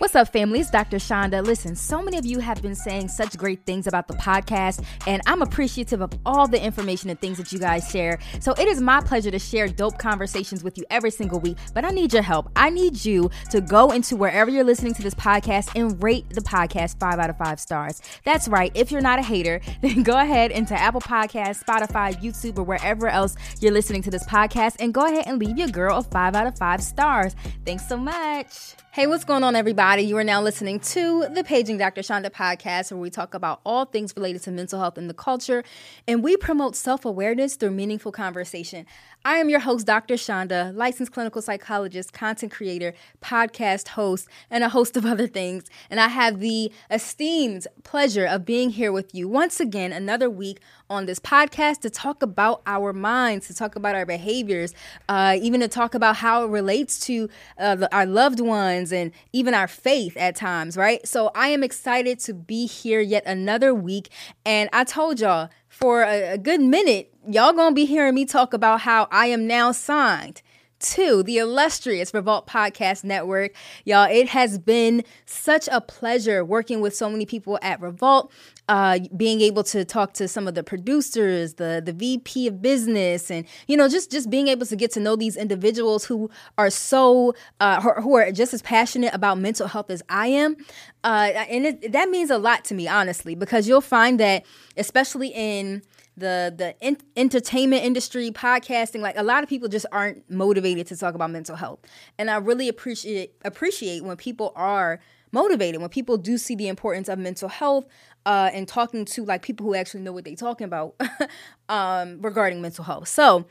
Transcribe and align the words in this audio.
What's 0.00 0.16
up, 0.16 0.32
family? 0.32 0.60
It's 0.60 0.70
Dr. 0.70 0.98
Chanda. 0.98 1.42
Listen, 1.42 1.76
so 1.76 2.00
many 2.00 2.16
of 2.16 2.24
you 2.24 2.38
have 2.38 2.62
been 2.62 2.74
saying 2.74 3.08
such 3.08 3.36
great 3.36 3.66
things 3.66 3.86
about 3.86 4.08
the 4.08 4.14
podcast, 4.14 4.82
and 5.06 5.20
I'm 5.26 5.42
appreciative 5.42 6.00
of 6.00 6.10
all 6.24 6.48
the 6.48 6.58
information 6.58 7.10
and 7.10 7.20
things 7.20 7.36
that 7.36 7.52
you 7.52 7.58
guys 7.58 7.90
share. 7.90 8.18
So 8.40 8.52
it 8.52 8.66
is 8.66 8.80
my 8.80 9.02
pleasure 9.02 9.30
to 9.30 9.38
share 9.38 9.68
dope 9.68 9.98
conversations 9.98 10.64
with 10.64 10.78
you 10.78 10.86
every 10.88 11.10
single 11.10 11.38
week, 11.38 11.58
but 11.74 11.84
I 11.84 11.90
need 11.90 12.14
your 12.14 12.22
help. 12.22 12.50
I 12.56 12.70
need 12.70 13.04
you 13.04 13.30
to 13.50 13.60
go 13.60 13.90
into 13.90 14.16
wherever 14.16 14.50
you're 14.50 14.64
listening 14.64 14.94
to 14.94 15.02
this 15.02 15.14
podcast 15.14 15.78
and 15.78 16.02
rate 16.02 16.30
the 16.30 16.40
podcast 16.40 16.98
five 16.98 17.18
out 17.18 17.28
of 17.28 17.36
five 17.36 17.60
stars. 17.60 18.00
That's 18.24 18.48
right. 18.48 18.72
If 18.74 18.90
you're 18.90 19.02
not 19.02 19.18
a 19.18 19.22
hater, 19.22 19.60
then 19.82 20.02
go 20.02 20.18
ahead 20.18 20.50
into 20.50 20.72
Apple 20.72 21.02
Podcasts, 21.02 21.62
Spotify, 21.62 22.18
YouTube, 22.22 22.56
or 22.56 22.62
wherever 22.62 23.06
else 23.06 23.36
you're 23.60 23.70
listening 23.70 24.00
to 24.04 24.10
this 24.10 24.24
podcast, 24.24 24.76
and 24.80 24.94
go 24.94 25.04
ahead 25.04 25.24
and 25.26 25.38
leave 25.38 25.58
your 25.58 25.68
girl 25.68 25.98
a 25.98 26.02
five 26.02 26.34
out 26.34 26.46
of 26.46 26.56
five 26.56 26.82
stars. 26.82 27.36
Thanks 27.66 27.86
so 27.86 27.98
much. 27.98 28.76
Hey, 28.92 29.06
what's 29.06 29.22
going 29.22 29.44
on, 29.44 29.54
everybody? 29.54 30.02
You 30.02 30.16
are 30.16 30.24
now 30.24 30.42
listening 30.42 30.80
to 30.80 31.28
the 31.32 31.44
Paging 31.44 31.78
Dr. 31.78 32.02
Chanda 32.02 32.28
podcast, 32.28 32.90
where 32.90 32.98
we 32.98 33.08
talk 33.08 33.34
about 33.34 33.60
all 33.64 33.84
things 33.84 34.12
related 34.16 34.42
to 34.42 34.50
mental 34.50 34.80
health 34.80 34.98
and 34.98 35.08
the 35.08 35.14
culture, 35.14 35.62
and 36.08 36.24
we 36.24 36.36
promote 36.36 36.74
self 36.74 37.04
awareness 37.04 37.54
through 37.54 37.70
meaningful 37.70 38.10
conversation. 38.10 38.86
I 39.22 39.36
am 39.36 39.50
your 39.50 39.60
host, 39.60 39.86
Dr. 39.86 40.16
Chanda, 40.16 40.72
licensed 40.74 41.12
clinical 41.12 41.42
psychologist, 41.42 42.14
content 42.14 42.52
creator, 42.52 42.94
podcast 43.22 43.88
host, 43.88 44.26
and 44.50 44.64
a 44.64 44.70
host 44.70 44.96
of 44.96 45.04
other 45.04 45.26
things. 45.26 45.64
And 45.90 46.00
I 46.00 46.08
have 46.08 46.40
the 46.40 46.72
esteemed 46.90 47.66
pleasure 47.82 48.24
of 48.24 48.46
being 48.46 48.70
here 48.70 48.92
with 48.92 49.14
you 49.14 49.28
once 49.28 49.60
again, 49.60 49.92
another 49.92 50.30
week 50.30 50.60
on 50.88 51.04
this 51.04 51.18
podcast 51.18 51.80
to 51.80 51.90
talk 51.90 52.22
about 52.22 52.62
our 52.66 52.94
minds, 52.94 53.46
to 53.48 53.54
talk 53.54 53.76
about 53.76 53.94
our 53.94 54.06
behaviors, 54.06 54.72
uh, 55.10 55.36
even 55.38 55.60
to 55.60 55.68
talk 55.68 55.94
about 55.94 56.16
how 56.16 56.44
it 56.44 56.48
relates 56.48 56.98
to 57.00 57.28
uh, 57.58 57.86
our 57.92 58.06
loved 58.06 58.40
ones 58.40 58.90
and 58.90 59.12
even 59.34 59.52
our 59.52 59.68
faith 59.68 60.16
at 60.16 60.34
times, 60.34 60.78
right? 60.78 61.06
So 61.06 61.30
I 61.34 61.48
am 61.48 61.62
excited 61.62 62.20
to 62.20 62.32
be 62.32 62.66
here 62.66 63.00
yet 63.00 63.24
another 63.26 63.74
week. 63.74 64.08
And 64.46 64.70
I 64.72 64.84
told 64.84 65.20
y'all, 65.20 65.50
for 65.70 66.02
a, 66.02 66.32
a 66.32 66.38
good 66.38 66.60
minute, 66.60 67.14
y'all 67.26 67.54
gonna 67.54 67.74
be 67.74 67.86
hearing 67.86 68.14
me 68.14 68.26
talk 68.26 68.52
about 68.52 68.80
how 68.80 69.08
I 69.10 69.26
am 69.26 69.46
now 69.46 69.72
signed 69.72 70.42
to 70.80 71.22
the 71.22 71.38
illustrious 71.38 72.12
Revolt 72.12 72.46
Podcast 72.46 73.04
Network. 73.04 73.54
Y'all, 73.84 74.10
it 74.10 74.28
has 74.28 74.58
been 74.58 75.04
such 75.26 75.68
a 75.70 75.80
pleasure 75.80 76.44
working 76.44 76.80
with 76.80 76.94
so 76.94 77.08
many 77.08 77.26
people 77.26 77.58
at 77.62 77.80
Revolt. 77.80 78.32
Uh, 78.68 79.00
being 79.16 79.40
able 79.40 79.64
to 79.64 79.84
talk 79.84 80.12
to 80.12 80.28
some 80.28 80.46
of 80.46 80.54
the 80.54 80.62
producers, 80.62 81.54
the 81.54 81.82
the 81.84 81.92
VP 81.92 82.46
of 82.46 82.62
business, 82.62 83.28
and 83.28 83.44
you 83.66 83.76
know, 83.76 83.88
just 83.88 84.12
just 84.12 84.30
being 84.30 84.46
able 84.46 84.64
to 84.64 84.76
get 84.76 84.92
to 84.92 85.00
know 85.00 85.16
these 85.16 85.36
individuals 85.36 86.04
who 86.04 86.30
are 86.56 86.70
so 86.70 87.34
uh, 87.58 87.80
who 88.00 88.14
are 88.14 88.30
just 88.30 88.54
as 88.54 88.62
passionate 88.62 89.12
about 89.12 89.38
mental 89.38 89.66
health 89.66 89.90
as 89.90 90.04
I 90.08 90.28
am, 90.28 90.56
uh, 91.02 91.32
and 91.50 91.66
it, 91.66 91.90
that 91.90 92.10
means 92.10 92.30
a 92.30 92.38
lot 92.38 92.64
to 92.66 92.74
me, 92.74 92.86
honestly, 92.86 93.34
because 93.34 93.66
you'll 93.66 93.80
find 93.80 94.20
that, 94.20 94.44
especially 94.76 95.32
in 95.34 95.82
the 96.20 96.54
the 96.56 96.76
in- 96.80 96.98
entertainment 97.16 97.84
industry, 97.84 98.30
podcasting, 98.30 99.00
like 99.00 99.16
a 99.18 99.22
lot 99.22 99.42
of 99.42 99.48
people 99.48 99.68
just 99.68 99.86
aren't 99.90 100.28
motivated 100.30 100.86
to 100.88 100.96
talk 100.96 101.14
about 101.14 101.30
mental 101.30 101.56
health. 101.56 101.80
And 102.18 102.30
I 102.30 102.36
really 102.36 102.68
appreciate 102.68 103.34
appreciate 103.44 104.04
when 104.04 104.16
people 104.16 104.52
are 104.54 105.00
motivated, 105.32 105.80
when 105.80 105.90
people 105.90 106.16
do 106.16 106.38
see 106.38 106.54
the 106.54 106.68
importance 106.68 107.08
of 107.08 107.18
mental 107.18 107.48
health 107.48 107.86
uh, 108.26 108.50
and 108.52 108.68
talking 108.68 109.04
to 109.04 109.24
like 109.24 109.42
people 109.42 109.66
who 109.66 109.74
actually 109.74 110.00
know 110.00 110.12
what 110.12 110.24
they're 110.24 110.36
talking 110.36 110.64
about 110.64 110.94
um, 111.68 112.20
regarding 112.20 112.60
mental 112.60 112.84
health. 112.84 113.08
So 113.08 113.46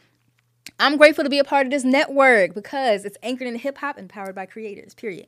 I'm 0.80 0.98
grateful 0.98 1.24
to 1.24 1.30
be 1.30 1.40
a 1.40 1.44
part 1.44 1.66
of 1.66 1.72
this 1.72 1.84
network 1.84 2.54
because 2.54 3.06
it's 3.06 3.18
anchored 3.24 3.48
in 3.48 3.56
hip 3.56 3.78
hop 3.78 3.98
and 3.98 4.10
powered 4.10 4.36
by 4.36 4.46
creators, 4.46 4.94
period. 4.94 5.28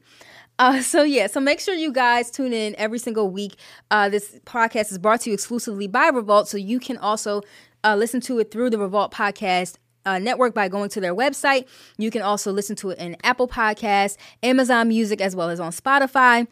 Uh, 0.62 0.80
so 0.80 1.02
yeah, 1.02 1.26
so 1.26 1.40
make 1.40 1.60
sure 1.60 1.74
you 1.74 1.92
guys 1.92 2.30
tune 2.30 2.54
in 2.54 2.76
every 2.78 3.00
single 3.00 3.32
week. 3.32 3.56
Uh, 3.90 4.08
this 4.10 4.40
podcast 4.46 4.92
is 4.92 5.00
brought 5.00 5.20
to 5.20 5.32
you 5.32 5.34
exclusively 5.34 5.88
by 5.88 6.08
Revolt, 6.10 6.48
so 6.48 6.56
you 6.56 6.80
can 6.80 7.00
also 7.00 7.42
uh, 7.84 7.96
listen 7.96 8.22
to 8.22 8.38
it 8.38 8.52
through 8.52 8.70
the 8.70 8.78
Revolt 8.78 9.12
Podcast 9.12 9.78
uh, 10.06 10.20
network 10.20 10.54
by 10.54 10.68
going 10.68 10.90
to 10.90 11.02
their 11.02 11.16
website. 11.16 11.68
You 11.98 12.12
can 12.12 12.22
also 12.22 12.52
listen 12.52 12.76
to 12.76 12.92
it 12.92 13.00
in 13.00 13.18
Apple 13.24 13.48
Podcasts, 13.48 14.18
Amazon 14.44 14.88
Music, 14.88 15.20
as 15.20 15.36
well 15.36 15.50
as 15.50 15.60
on 15.60 15.72
Spotify. 15.72 16.46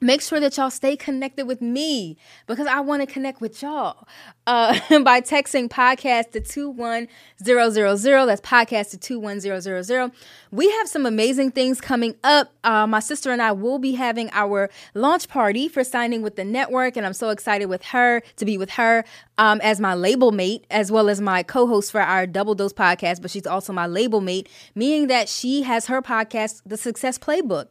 Make 0.00 0.20
sure 0.20 0.40
that 0.40 0.56
y'all 0.58 0.70
stay 0.70 0.94
connected 0.94 1.46
with 1.46 1.62
me 1.62 2.18
because 2.46 2.66
I 2.66 2.80
want 2.80 3.00
to 3.00 3.06
connect 3.06 3.40
with 3.40 3.62
y'all 3.62 4.06
uh, 4.46 4.78
by 5.02 5.22
texting 5.22 5.68
podcast 5.68 6.32
to 6.32 6.40
21000. 6.40 8.26
That's 8.26 8.40
podcast 8.42 8.90
to 8.90 8.98
21000. 8.98 10.12
We 10.50 10.70
have 10.70 10.88
some 10.88 11.06
amazing 11.06 11.52
things 11.52 11.80
coming 11.80 12.14
up. 12.22 12.52
Uh, 12.62 12.86
my 12.86 13.00
sister 13.00 13.30
and 13.30 13.40
I 13.40 13.52
will 13.52 13.78
be 13.78 13.92
having 13.92 14.28
our 14.32 14.68
launch 14.92 15.28
party 15.28 15.66
for 15.66 15.82
signing 15.82 16.20
with 16.20 16.36
the 16.36 16.44
network, 16.44 16.96
and 16.96 17.06
I'm 17.06 17.14
so 17.14 17.30
excited 17.30 17.66
with 17.66 17.82
her 17.84 18.22
to 18.36 18.44
be 18.44 18.58
with 18.58 18.70
her 18.70 19.02
um, 19.38 19.60
as 19.62 19.80
my 19.80 19.94
label 19.94 20.30
mate, 20.30 20.66
as 20.70 20.92
well 20.92 21.08
as 21.08 21.20
my 21.22 21.42
co 21.42 21.66
host 21.66 21.90
for 21.90 22.02
our 22.02 22.26
Double 22.26 22.54
Dose 22.54 22.72
podcast. 22.72 23.22
But 23.22 23.30
she's 23.30 23.46
also 23.46 23.72
my 23.72 23.86
label 23.86 24.20
mate, 24.20 24.48
meaning 24.74 25.06
that 25.06 25.28
she 25.28 25.62
has 25.62 25.86
her 25.86 26.02
podcast, 26.02 26.60
The 26.66 26.76
Success 26.76 27.18
Playbook. 27.18 27.68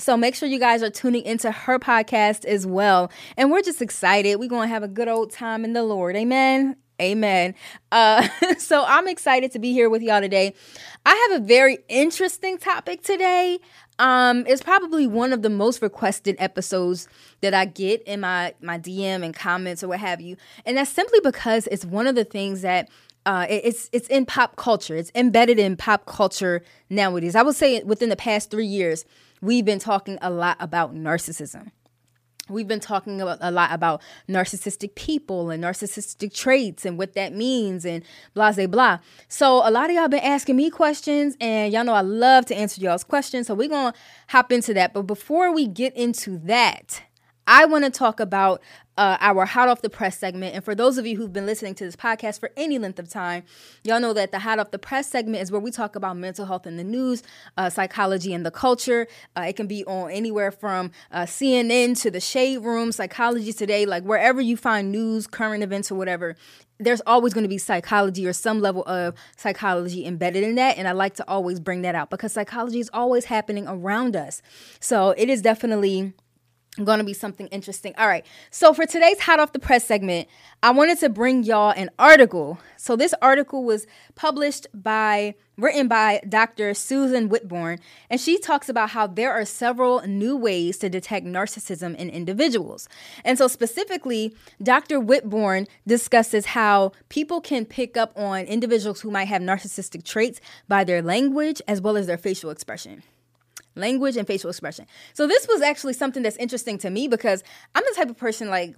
So 0.00 0.16
make 0.16 0.34
sure 0.34 0.48
you 0.48 0.58
guys 0.58 0.82
are 0.82 0.90
tuning 0.90 1.24
into 1.24 1.50
her 1.50 1.78
podcast 1.78 2.44
as 2.44 2.66
well. 2.66 3.10
And 3.36 3.50
we're 3.50 3.62
just 3.62 3.82
excited. 3.82 4.36
We're 4.36 4.48
going 4.48 4.68
to 4.68 4.72
have 4.72 4.82
a 4.82 4.88
good 4.88 5.08
old 5.08 5.30
time 5.30 5.64
in 5.64 5.74
the 5.74 5.82
Lord. 5.82 6.16
Amen. 6.16 6.76
Amen. 7.00 7.54
Uh, 7.92 8.28
so 8.58 8.84
I'm 8.86 9.08
excited 9.08 9.52
to 9.52 9.58
be 9.58 9.72
here 9.72 9.88
with 9.88 10.02
y'all 10.02 10.20
today. 10.20 10.54
I 11.06 11.28
have 11.30 11.42
a 11.42 11.44
very 11.44 11.78
interesting 11.88 12.58
topic 12.58 13.02
today. 13.02 13.58
Um, 13.98 14.44
it's 14.46 14.62
probably 14.62 15.06
one 15.06 15.32
of 15.32 15.42
the 15.42 15.50
most 15.50 15.82
requested 15.82 16.36
episodes 16.38 17.08
that 17.42 17.52
I 17.52 17.66
get 17.66 18.02
in 18.02 18.20
my 18.20 18.54
my 18.62 18.78
DM 18.78 19.22
and 19.22 19.34
comments 19.34 19.82
or 19.82 19.88
what 19.88 20.00
have 20.00 20.22
you, 20.22 20.36
and 20.64 20.78
that's 20.78 20.90
simply 20.90 21.20
because 21.22 21.66
it's 21.66 21.84
one 21.84 22.06
of 22.06 22.14
the 22.14 22.24
things 22.24 22.62
that 22.62 22.88
uh, 23.26 23.46
it's 23.50 23.90
it's 23.92 24.08
in 24.08 24.24
pop 24.24 24.56
culture. 24.56 24.96
It's 24.96 25.12
embedded 25.14 25.58
in 25.58 25.76
pop 25.76 26.06
culture 26.06 26.62
nowadays. 26.88 27.34
I 27.34 27.42
would 27.42 27.56
say 27.56 27.82
within 27.82 28.08
the 28.08 28.16
past 28.16 28.50
three 28.50 28.66
years, 28.66 29.04
we've 29.40 29.64
been 29.64 29.78
talking 29.78 30.18
a 30.20 30.30
lot 30.30 30.56
about 30.60 30.94
narcissism. 30.94 31.70
We've 32.48 32.66
been 32.66 32.80
talking 32.80 33.20
about, 33.20 33.38
a 33.40 33.50
lot 33.50 33.72
about 33.72 34.02
narcissistic 34.28 34.96
people 34.96 35.50
and 35.50 35.62
narcissistic 35.62 36.34
traits 36.34 36.84
and 36.84 36.98
what 36.98 37.14
that 37.14 37.32
means 37.32 37.84
and 37.84 38.02
blah, 38.34 38.52
blah, 38.52 38.66
blah. 38.66 38.98
So, 39.28 39.66
a 39.66 39.70
lot 39.70 39.88
of 39.88 39.96
y'all 39.96 40.08
been 40.08 40.24
asking 40.24 40.56
me 40.56 40.68
questions, 40.68 41.36
and 41.40 41.72
y'all 41.72 41.84
know 41.84 41.94
I 41.94 42.00
love 42.00 42.46
to 42.46 42.56
answer 42.56 42.80
y'all's 42.80 43.04
questions. 43.04 43.46
So, 43.46 43.54
we're 43.54 43.68
going 43.68 43.92
to 43.92 43.98
hop 44.28 44.50
into 44.50 44.74
that. 44.74 44.92
But 44.92 45.02
before 45.02 45.54
we 45.54 45.68
get 45.68 45.94
into 45.94 46.38
that, 46.38 47.02
I 47.46 47.66
want 47.66 47.84
to 47.84 47.90
talk 47.90 48.20
about 48.20 48.60
uh, 49.00 49.16
our 49.20 49.46
hot 49.46 49.70
off 49.70 49.80
the 49.80 49.88
press 49.88 50.18
segment. 50.18 50.54
And 50.54 50.62
for 50.62 50.74
those 50.74 50.98
of 50.98 51.06
you 51.06 51.16
who've 51.16 51.32
been 51.32 51.46
listening 51.46 51.74
to 51.76 51.84
this 51.84 51.96
podcast 51.96 52.38
for 52.38 52.50
any 52.54 52.78
length 52.78 52.98
of 52.98 53.08
time, 53.08 53.44
y'all 53.82 53.98
know 53.98 54.12
that 54.12 54.30
the 54.30 54.40
hot 54.40 54.58
off 54.58 54.72
the 54.72 54.78
press 54.78 55.08
segment 55.08 55.42
is 55.42 55.50
where 55.50 55.60
we 55.60 55.70
talk 55.70 55.96
about 55.96 56.18
mental 56.18 56.44
health 56.44 56.66
in 56.66 56.76
the 56.76 56.84
news, 56.84 57.22
uh, 57.56 57.70
psychology 57.70 58.34
in 58.34 58.42
the 58.42 58.50
culture. 58.50 59.08
Uh, 59.34 59.46
it 59.48 59.56
can 59.56 59.66
be 59.66 59.86
on 59.86 60.10
anywhere 60.10 60.50
from 60.50 60.90
uh, 61.12 61.22
CNN 61.22 61.98
to 62.02 62.10
the 62.10 62.20
Shade 62.20 62.58
Room, 62.58 62.92
Psychology 62.92 63.54
Today, 63.54 63.86
like 63.86 64.02
wherever 64.02 64.38
you 64.38 64.58
find 64.58 64.92
news, 64.92 65.26
current 65.26 65.62
events, 65.62 65.90
or 65.90 65.94
whatever. 65.94 66.36
There's 66.78 67.00
always 67.06 67.32
going 67.32 67.44
to 67.44 67.48
be 67.48 67.58
psychology 67.58 68.26
or 68.26 68.34
some 68.34 68.60
level 68.60 68.84
of 68.84 69.14
psychology 69.36 70.04
embedded 70.04 70.44
in 70.44 70.56
that. 70.56 70.76
And 70.76 70.86
I 70.86 70.92
like 70.92 71.14
to 71.14 71.24
always 71.26 71.58
bring 71.58 71.82
that 71.82 71.94
out 71.94 72.10
because 72.10 72.34
psychology 72.34 72.80
is 72.80 72.90
always 72.92 73.26
happening 73.26 73.66
around 73.66 74.14
us. 74.14 74.42
So 74.78 75.14
it 75.16 75.30
is 75.30 75.40
definitely 75.40 76.12
going 76.76 76.98
to 76.98 77.04
be 77.04 77.12
something 77.12 77.48
interesting. 77.48 77.94
All 77.98 78.06
right. 78.06 78.24
So 78.50 78.72
for 78.72 78.86
today's 78.86 79.20
hot 79.20 79.40
off 79.40 79.52
the 79.52 79.58
press 79.58 79.84
segment, 79.84 80.28
I 80.62 80.70
wanted 80.70 80.98
to 81.00 81.08
bring 81.08 81.42
y'all 81.42 81.70
an 81.70 81.90
article. 81.98 82.58
So 82.76 82.96
this 82.96 83.14
article 83.20 83.64
was 83.64 83.86
published 84.14 84.68
by 84.72 85.34
written 85.56 85.88
by 85.88 86.20
Dr. 86.26 86.72
Susan 86.72 87.28
Whitbourne, 87.28 87.80
and 88.08 88.18
she 88.18 88.38
talks 88.38 88.68
about 88.70 88.90
how 88.90 89.06
there 89.06 89.30
are 89.30 89.44
several 89.44 90.00
new 90.06 90.34
ways 90.36 90.78
to 90.78 90.88
detect 90.88 91.26
narcissism 91.26 91.94
in 91.96 92.08
individuals. 92.08 92.88
And 93.24 93.36
so 93.36 93.46
specifically, 93.46 94.34
Dr. 94.62 95.00
Whitbourne 95.00 95.66
discusses 95.86 96.46
how 96.46 96.92
people 97.10 97.42
can 97.42 97.66
pick 97.66 97.98
up 97.98 98.16
on 98.16 98.44
individuals 98.44 99.02
who 99.02 99.10
might 99.10 99.28
have 99.28 99.42
narcissistic 99.42 100.04
traits 100.04 100.40
by 100.66 100.84
their 100.84 101.02
language 101.02 101.60
as 101.68 101.80
well 101.82 101.96
as 101.96 102.06
their 102.06 102.16
facial 102.16 102.48
expression 102.48 103.02
language 103.74 104.16
and 104.16 104.26
facial 104.26 104.50
expression. 104.50 104.86
So 105.14 105.26
this 105.26 105.46
was 105.48 105.62
actually 105.62 105.94
something 105.94 106.22
that's 106.22 106.36
interesting 106.36 106.78
to 106.78 106.90
me 106.90 107.08
because 107.08 107.42
I'm 107.74 107.82
the 107.88 107.94
type 107.96 108.10
of 108.10 108.16
person 108.16 108.48
like 108.48 108.76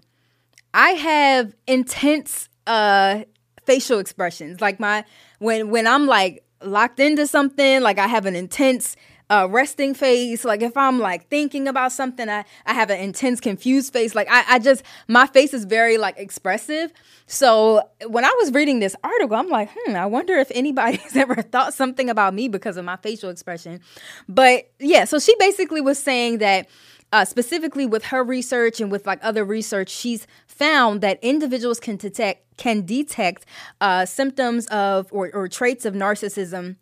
I 0.74 0.90
have 0.90 1.54
intense 1.66 2.48
uh 2.66 3.24
facial 3.64 3.98
expressions. 3.98 4.60
Like 4.60 4.80
my 4.80 5.04
when 5.38 5.70
when 5.70 5.86
I'm 5.86 6.06
like 6.06 6.44
locked 6.62 7.00
into 7.00 7.26
something, 7.26 7.80
like 7.80 7.98
I 7.98 8.06
have 8.06 8.26
an 8.26 8.36
intense 8.36 8.96
uh, 9.30 9.48
resting 9.50 9.94
face. 9.94 10.44
Like 10.44 10.62
if 10.62 10.76
I'm 10.76 10.98
like 10.98 11.28
thinking 11.28 11.68
about 11.68 11.92
something, 11.92 12.28
I, 12.28 12.44
I 12.66 12.74
have 12.74 12.90
an 12.90 13.00
intense 13.00 13.40
confused 13.40 13.92
face. 13.92 14.14
Like 14.14 14.28
I, 14.30 14.44
I 14.48 14.58
just 14.58 14.82
my 15.08 15.26
face 15.26 15.54
is 15.54 15.64
very 15.64 15.98
like 15.98 16.18
expressive. 16.18 16.92
So 17.26 17.82
when 18.06 18.24
I 18.24 18.34
was 18.38 18.52
reading 18.52 18.80
this 18.80 18.96
article, 19.02 19.36
I'm 19.36 19.48
like, 19.48 19.70
hmm, 19.74 19.96
I 19.96 20.06
wonder 20.06 20.34
if 20.34 20.50
anybody's 20.54 21.16
ever 21.16 21.36
thought 21.36 21.74
something 21.74 22.10
about 22.10 22.34
me 22.34 22.48
because 22.48 22.76
of 22.76 22.84
my 22.84 22.96
facial 22.96 23.30
expression. 23.30 23.80
But 24.28 24.70
yeah, 24.78 25.04
so 25.04 25.18
she 25.18 25.34
basically 25.38 25.80
was 25.80 26.02
saying 26.02 26.38
that 26.38 26.68
uh, 27.12 27.24
specifically 27.24 27.86
with 27.86 28.06
her 28.06 28.24
research 28.24 28.80
and 28.80 28.90
with 28.90 29.06
like 29.06 29.18
other 29.22 29.44
research, 29.44 29.90
she's 29.90 30.26
found 30.46 31.00
that 31.02 31.18
individuals 31.22 31.78
can 31.80 31.96
detect 31.96 32.56
can 32.56 32.84
detect 32.84 33.46
uh, 33.80 34.04
symptoms 34.04 34.66
of 34.66 35.08
or, 35.10 35.30
or 35.34 35.48
traits 35.48 35.84
of 35.84 35.94
narcissism 35.94 36.76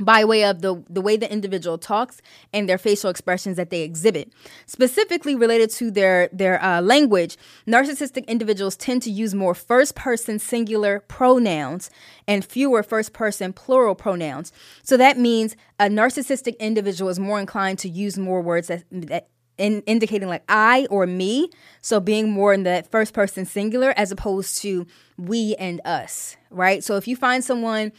by 0.00 0.24
way 0.24 0.44
of 0.44 0.60
the, 0.60 0.82
the 0.90 1.00
way 1.00 1.16
the 1.16 1.30
individual 1.30 1.78
talks 1.78 2.20
and 2.52 2.68
their 2.68 2.78
facial 2.78 3.08
expressions 3.08 3.56
that 3.56 3.70
they 3.70 3.82
exhibit. 3.82 4.32
Specifically 4.66 5.34
related 5.34 5.70
to 5.70 5.90
their, 5.90 6.28
their 6.32 6.62
uh, 6.62 6.82
language, 6.82 7.36
narcissistic 7.66 8.26
individuals 8.26 8.76
tend 8.76 9.02
to 9.02 9.10
use 9.10 9.34
more 9.34 9.54
first 9.54 9.94
person 9.94 10.38
singular 10.38 11.00
pronouns 11.00 11.90
and 12.28 12.44
fewer 12.44 12.82
first 12.82 13.12
person 13.12 13.52
plural 13.52 13.94
pronouns. 13.94 14.52
So 14.82 14.96
that 14.98 15.18
means 15.18 15.56
a 15.80 15.86
narcissistic 15.86 16.58
individual 16.58 17.10
is 17.10 17.18
more 17.18 17.40
inclined 17.40 17.78
to 17.80 17.88
use 17.88 18.18
more 18.18 18.42
words 18.42 18.68
that, 18.68 18.84
that 18.90 19.28
in 19.56 19.80
indicating 19.82 20.28
like 20.28 20.44
I 20.48 20.86
or 20.90 21.06
me. 21.06 21.50
So 21.80 22.00
being 22.00 22.30
more 22.30 22.52
in 22.52 22.64
the 22.64 22.84
first 22.90 23.14
person 23.14 23.46
singular 23.46 23.94
as 23.96 24.12
opposed 24.12 24.58
to 24.58 24.86
we 25.16 25.54
and 25.58 25.80
us, 25.86 26.36
right? 26.50 26.84
So 26.84 26.96
if 26.96 27.08
you 27.08 27.16
find 27.16 27.42
someone 27.42 27.92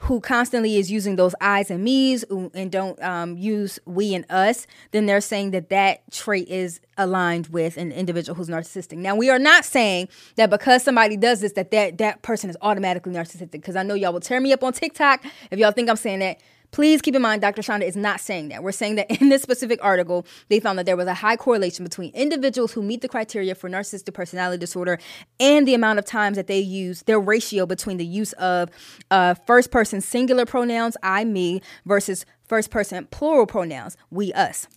who 0.00 0.18
constantly 0.18 0.76
is 0.76 0.90
using 0.90 1.16
those 1.16 1.34
I's 1.42 1.70
and 1.70 1.84
me's 1.84 2.24
and 2.54 2.72
don't 2.72 3.00
um, 3.02 3.36
use 3.36 3.78
we 3.84 4.14
and 4.14 4.24
us, 4.30 4.66
then 4.92 5.04
they're 5.04 5.20
saying 5.20 5.50
that 5.50 5.68
that 5.68 6.00
trait 6.10 6.48
is 6.48 6.80
aligned 6.96 7.48
with 7.48 7.76
an 7.76 7.92
individual 7.92 8.34
who's 8.34 8.48
narcissistic. 8.48 8.96
Now, 8.96 9.14
we 9.14 9.28
are 9.28 9.38
not 9.38 9.64
saying 9.64 10.08
that 10.36 10.48
because 10.48 10.82
somebody 10.82 11.18
does 11.18 11.40
this, 11.40 11.52
that 11.52 11.70
that, 11.72 11.98
that 11.98 12.22
person 12.22 12.48
is 12.48 12.56
automatically 12.62 13.12
narcissistic. 13.12 13.50
Because 13.50 13.76
I 13.76 13.82
know 13.82 13.94
y'all 13.94 14.12
will 14.12 14.20
tear 14.20 14.40
me 14.40 14.54
up 14.54 14.64
on 14.64 14.72
TikTok 14.72 15.24
if 15.50 15.58
y'all 15.58 15.72
think 15.72 15.90
I'm 15.90 15.96
saying 15.96 16.20
that. 16.20 16.40
Please 16.72 17.02
keep 17.02 17.16
in 17.16 17.22
mind, 17.22 17.42
Dr. 17.42 17.62
Chanda 17.62 17.86
is 17.86 17.96
not 17.96 18.20
saying 18.20 18.48
that. 18.48 18.62
We're 18.62 18.72
saying 18.72 18.94
that 18.96 19.10
in 19.20 19.28
this 19.28 19.42
specific 19.42 19.78
article, 19.82 20.26
they 20.48 20.60
found 20.60 20.78
that 20.78 20.86
there 20.86 20.96
was 20.96 21.06
a 21.06 21.14
high 21.14 21.36
correlation 21.36 21.84
between 21.84 22.12
individuals 22.14 22.72
who 22.72 22.82
meet 22.82 23.00
the 23.00 23.08
criteria 23.08 23.54
for 23.54 23.68
narcissistic 23.68 24.14
personality 24.14 24.58
disorder 24.58 24.98
and 25.38 25.66
the 25.66 25.74
amount 25.74 25.98
of 25.98 26.04
times 26.04 26.36
that 26.36 26.46
they 26.46 26.60
use 26.60 27.02
their 27.02 27.18
ratio 27.18 27.66
between 27.66 27.96
the 27.96 28.06
use 28.06 28.32
of 28.34 28.70
uh, 29.10 29.34
first 29.34 29.70
person 29.70 30.00
singular 30.00 30.46
pronouns, 30.46 30.96
I, 31.02 31.24
me, 31.24 31.60
versus 31.86 32.24
first 32.46 32.70
person 32.70 33.06
plural 33.10 33.46
pronouns, 33.46 33.96
we, 34.10 34.32
us. 34.32 34.68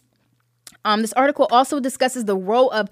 Um, 0.85 1.01
this 1.01 1.13
article 1.13 1.47
also 1.51 1.79
discusses 1.79 2.25
the 2.25 2.35
role 2.35 2.69
of 2.71 2.89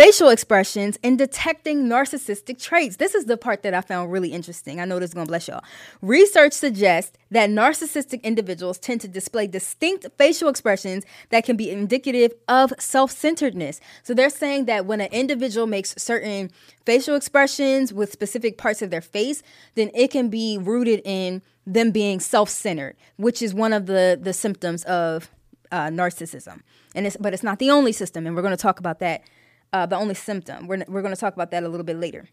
facial 0.00 0.30
expressions 0.30 0.98
in 1.02 1.18
detecting 1.18 1.84
narcissistic 1.84 2.58
traits. 2.58 2.96
This 2.96 3.14
is 3.14 3.26
the 3.26 3.36
part 3.36 3.62
that 3.64 3.74
I 3.74 3.82
found 3.82 4.10
really 4.10 4.30
interesting. 4.32 4.80
I 4.80 4.86
know 4.86 4.98
this 4.98 5.10
is 5.10 5.14
going 5.14 5.26
to 5.26 5.30
bless 5.30 5.46
y'all. 5.46 5.62
Research 6.00 6.54
suggests 6.54 7.12
that 7.32 7.50
narcissistic 7.50 8.22
individuals 8.22 8.78
tend 8.78 9.02
to 9.02 9.08
display 9.08 9.46
distinct 9.46 10.06
facial 10.16 10.48
expressions 10.48 11.04
that 11.28 11.44
can 11.44 11.54
be 11.54 11.68
indicative 11.68 12.32
of 12.48 12.72
self 12.78 13.10
centeredness. 13.10 13.78
So 14.02 14.14
they're 14.14 14.30
saying 14.30 14.64
that 14.64 14.86
when 14.86 15.02
an 15.02 15.12
individual 15.12 15.66
makes 15.66 15.94
certain 15.98 16.50
facial 16.86 17.14
expressions 17.14 17.92
with 17.92 18.10
specific 18.10 18.56
parts 18.56 18.80
of 18.80 18.88
their 18.88 19.02
face, 19.02 19.42
then 19.74 19.90
it 19.94 20.10
can 20.10 20.30
be 20.30 20.56
rooted 20.56 21.02
in 21.04 21.42
them 21.66 21.90
being 21.90 22.20
self 22.20 22.48
centered, 22.48 22.96
which 23.18 23.42
is 23.42 23.52
one 23.52 23.74
of 23.74 23.84
the, 23.84 24.18
the 24.18 24.32
symptoms 24.32 24.82
of 24.84 25.30
uh, 25.70 25.88
narcissism. 25.88 26.62
And 26.94 27.06
it's, 27.06 27.18
but 27.18 27.34
it's 27.34 27.42
not 27.42 27.58
the 27.58 27.70
only 27.70 27.92
system, 27.92 28.26
and 28.26 28.34
we're 28.34 28.42
going 28.42 28.56
to 28.56 28.62
talk 28.62 28.80
about 28.80 28.98
that 29.00 29.24
uh, 29.72 29.86
the 29.86 29.96
only 29.96 30.14
symptom. 30.14 30.66
We're, 30.66 30.84
we're 30.88 31.02
going 31.02 31.14
to 31.14 31.20
talk 31.20 31.34
about 31.34 31.50
that 31.52 31.62
a 31.62 31.68
little 31.68 31.84
bit 31.84 31.96
later. 31.96 32.28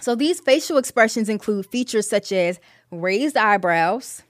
So, 0.00 0.14
these 0.14 0.40
facial 0.40 0.78
expressions 0.78 1.28
include 1.28 1.66
features 1.66 2.08
such 2.08 2.32
as 2.32 2.58
raised 2.90 3.36
eyebrows, 3.36 4.22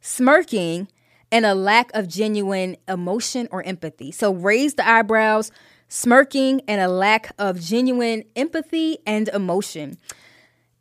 smirking, 0.00 0.88
and 1.32 1.46
a 1.46 1.54
lack 1.54 1.90
of 1.94 2.08
genuine 2.08 2.76
emotion 2.86 3.48
or 3.50 3.62
empathy. 3.62 4.12
So, 4.12 4.32
raised 4.34 4.80
eyebrows, 4.80 5.50
smirking, 5.88 6.60
and 6.68 6.80
a 6.80 6.88
lack 6.88 7.32
of 7.38 7.60
genuine 7.60 8.24
empathy 8.36 8.98
and 9.06 9.28
emotion. 9.28 9.96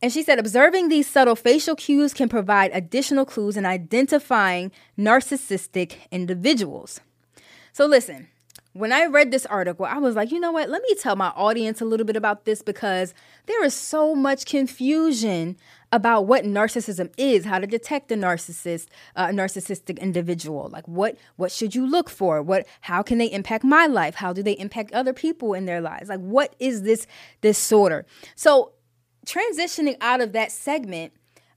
And 0.01 0.11
she 0.11 0.23
said, 0.23 0.37
observing 0.37 0.89
these 0.89 1.07
subtle 1.07 1.37
facial 1.37 1.77
cues 1.77 2.13
can 2.13 2.27
provide 2.27 2.71
additional 2.73 3.23
clues 3.23 3.55
in 3.55 3.65
identifying 3.65 4.73
narcissistic 4.99 5.95
individuals. 6.11 6.99
So, 7.71 7.85
listen, 7.85 8.27
when 8.73 8.91
I 8.91 9.05
read 9.05 9.29
this 9.29 9.45
article, 9.45 9.85
I 9.85 9.99
was 9.99 10.15
like, 10.15 10.31
you 10.31 10.39
know 10.39 10.51
what? 10.51 10.67
Let 10.67 10.81
me 10.81 10.95
tell 10.95 11.15
my 11.15 11.29
audience 11.29 11.79
a 11.79 11.85
little 11.85 12.07
bit 12.07 12.15
about 12.15 12.45
this 12.45 12.63
because 12.63 13.13
there 13.45 13.63
is 13.63 13.73
so 13.75 14.15
much 14.15 14.47
confusion 14.47 15.57
about 15.91 16.25
what 16.25 16.43
narcissism 16.43 17.13
is, 17.15 17.45
how 17.45 17.59
to 17.59 17.67
detect 17.67 18.11
a 18.11 18.15
narcissist, 18.15 18.87
uh, 19.15 19.27
a 19.29 19.33
narcissistic 19.33 19.99
individual. 19.99 20.69
Like 20.69 20.87
what 20.87 21.17
what 21.35 21.51
should 21.51 21.75
you 21.75 21.85
look 21.85 22.09
for? 22.09 22.41
What 22.41 22.65
how 22.81 23.03
can 23.03 23.19
they 23.19 23.31
impact 23.31 23.63
my 23.63 23.85
life? 23.85 24.15
How 24.15 24.33
do 24.33 24.41
they 24.41 24.53
impact 24.53 24.91
other 24.91 25.13
people 25.13 25.53
in 25.53 25.65
their 25.65 25.79
lives? 25.79 26.09
Like 26.09 26.21
what 26.21 26.55
is 26.57 26.81
this 26.81 27.05
disorder? 27.41 28.07
So 28.35 28.73
transitioning 29.27 29.97
out 30.01 30.19
of 30.19 30.31
that 30.31 30.51
segment, 30.51 31.13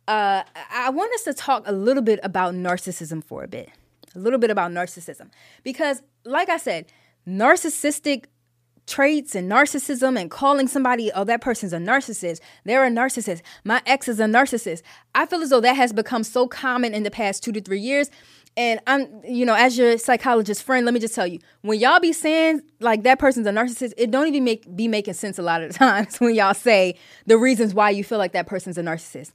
uh, 0.06 0.42
I 0.70 0.90
want 0.90 1.14
us 1.14 1.24
to 1.24 1.32
talk 1.32 1.62
a 1.66 1.72
little 1.72 2.02
bit 2.02 2.20
about 2.22 2.52
narcissism 2.52 3.24
for 3.24 3.42
a 3.42 3.48
bit. 3.48 3.70
A 4.14 4.18
little 4.18 4.38
bit 4.38 4.50
about 4.50 4.70
narcissism 4.70 5.30
because, 5.62 6.02
like 6.24 6.48
I 6.48 6.56
said 6.56 6.86
narcissistic 7.26 8.24
traits 8.86 9.34
and 9.34 9.50
narcissism 9.50 10.18
and 10.18 10.30
calling 10.30 10.68
somebody, 10.68 11.10
oh, 11.12 11.24
that 11.24 11.40
person's 11.40 11.72
a 11.72 11.78
narcissist. 11.78 12.40
They're 12.64 12.84
a 12.84 12.90
narcissist. 12.90 13.42
My 13.64 13.82
ex 13.84 14.08
is 14.08 14.20
a 14.20 14.24
narcissist. 14.24 14.82
I 15.14 15.26
feel 15.26 15.42
as 15.42 15.50
though 15.50 15.60
that 15.60 15.76
has 15.76 15.92
become 15.92 16.22
so 16.22 16.46
common 16.46 16.94
in 16.94 17.02
the 17.02 17.10
past 17.10 17.42
two 17.42 17.52
to 17.52 17.60
three 17.60 17.80
years. 17.80 18.10
And 18.58 18.80
I'm, 18.86 19.20
you 19.22 19.44
know, 19.44 19.54
as 19.54 19.76
your 19.76 19.98
psychologist 19.98 20.62
friend, 20.62 20.86
let 20.86 20.94
me 20.94 21.00
just 21.00 21.14
tell 21.14 21.26
you, 21.26 21.40
when 21.60 21.78
y'all 21.78 22.00
be 22.00 22.12
saying 22.12 22.62
like 22.80 23.02
that 23.02 23.18
person's 23.18 23.46
a 23.46 23.50
narcissist, 23.50 23.92
it 23.98 24.10
don't 24.10 24.28
even 24.28 24.44
make 24.44 24.74
be 24.74 24.88
making 24.88 25.14
sense 25.14 25.38
a 25.38 25.42
lot 25.42 25.62
of 25.62 25.72
the 25.72 25.78
times 25.78 26.18
when 26.20 26.34
y'all 26.34 26.54
say 26.54 26.96
the 27.26 27.36
reasons 27.36 27.74
why 27.74 27.90
you 27.90 28.02
feel 28.02 28.18
like 28.18 28.32
that 28.32 28.46
person's 28.46 28.78
a 28.78 28.82
narcissist. 28.82 29.32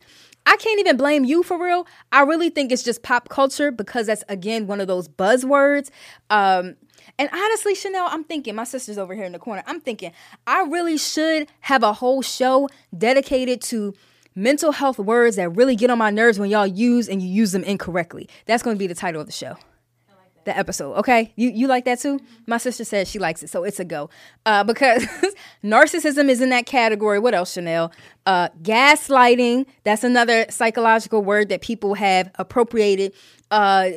I 0.48 0.58
can't 0.58 0.80
even 0.80 0.98
blame 0.98 1.24
you 1.24 1.44
for 1.44 1.64
real. 1.64 1.86
I 2.12 2.24
really 2.24 2.50
think 2.50 2.72
it's 2.72 2.82
just 2.82 3.04
pop 3.04 3.30
culture 3.30 3.72
because 3.72 4.08
that's 4.08 4.24
again 4.28 4.66
one 4.66 4.82
of 4.82 4.88
those 4.88 5.08
buzzwords. 5.08 5.92
Um, 6.32 6.76
and 7.18 7.30
honestly, 7.32 7.74
Chanelle, 7.76 8.08
I'm 8.10 8.24
thinking, 8.24 8.56
my 8.56 8.64
sister's 8.64 8.98
over 8.98 9.14
here 9.16 9.26
in 9.26 9.32
the 9.32 9.40
corner. 9.40 9.64
I'm 9.66 9.80
thinking, 9.80 10.12
I 10.48 10.62
really 10.64 10.98
should 10.98 11.48
have 11.62 11.84
a 11.84 11.94
whole 11.94 12.22
show 12.22 12.70
dedicated 12.98 13.62
to 13.64 13.94
mental 14.36 14.72
health 14.72 14.98
words 14.98 15.36
that 15.36 15.50
really 15.50 15.76
get 15.76 15.90
on 15.90 15.98
my 15.98 16.10
nerves 16.10 16.40
when 16.40 16.50
y'all 16.50 16.68
use 16.68 17.10
and 17.10 17.22
you 17.22 17.28
use 17.28 17.52
them 17.52 17.64
incorrectly. 17.64 18.30
That's 18.46 18.64
going 18.64 18.76
to 18.76 18.80
be 18.80 18.88
the 18.88 18.96
title 18.96 19.22
of 19.22 19.28
the 19.28 19.34
show. 19.34 19.58
the 20.46 20.58
episode, 20.58 20.94
okay? 20.96 21.32
You 21.36 21.50
you 21.52 21.68
like 21.68 21.86
that 21.86 22.00
too? 22.00 22.20
My 22.48 22.58
sister 22.58 22.84
says 22.84 23.08
she 23.08 23.20
likes 23.20 23.44
it, 23.44 23.50
so 23.50 23.64
it's 23.64 23.80
a 23.80 23.86
go. 23.86 24.10
Uh, 24.46 24.64
because 24.64 25.06
narcissism 25.64 26.30
is 26.30 26.42
in 26.42 26.50
that 26.50 26.66
category. 26.66 27.20
What 27.20 27.36
else, 27.36 27.56
Chanelle? 27.56 27.92
Uh, 28.26 28.50
gaslighting. 28.64 29.68
That's 29.84 30.04
another 30.04 30.46
psychological 30.50 31.22
word 31.22 31.50
that 31.50 31.62
people 31.62 31.94
have 31.94 32.32
appropriated. 32.40 33.14
Uh, 33.52 33.90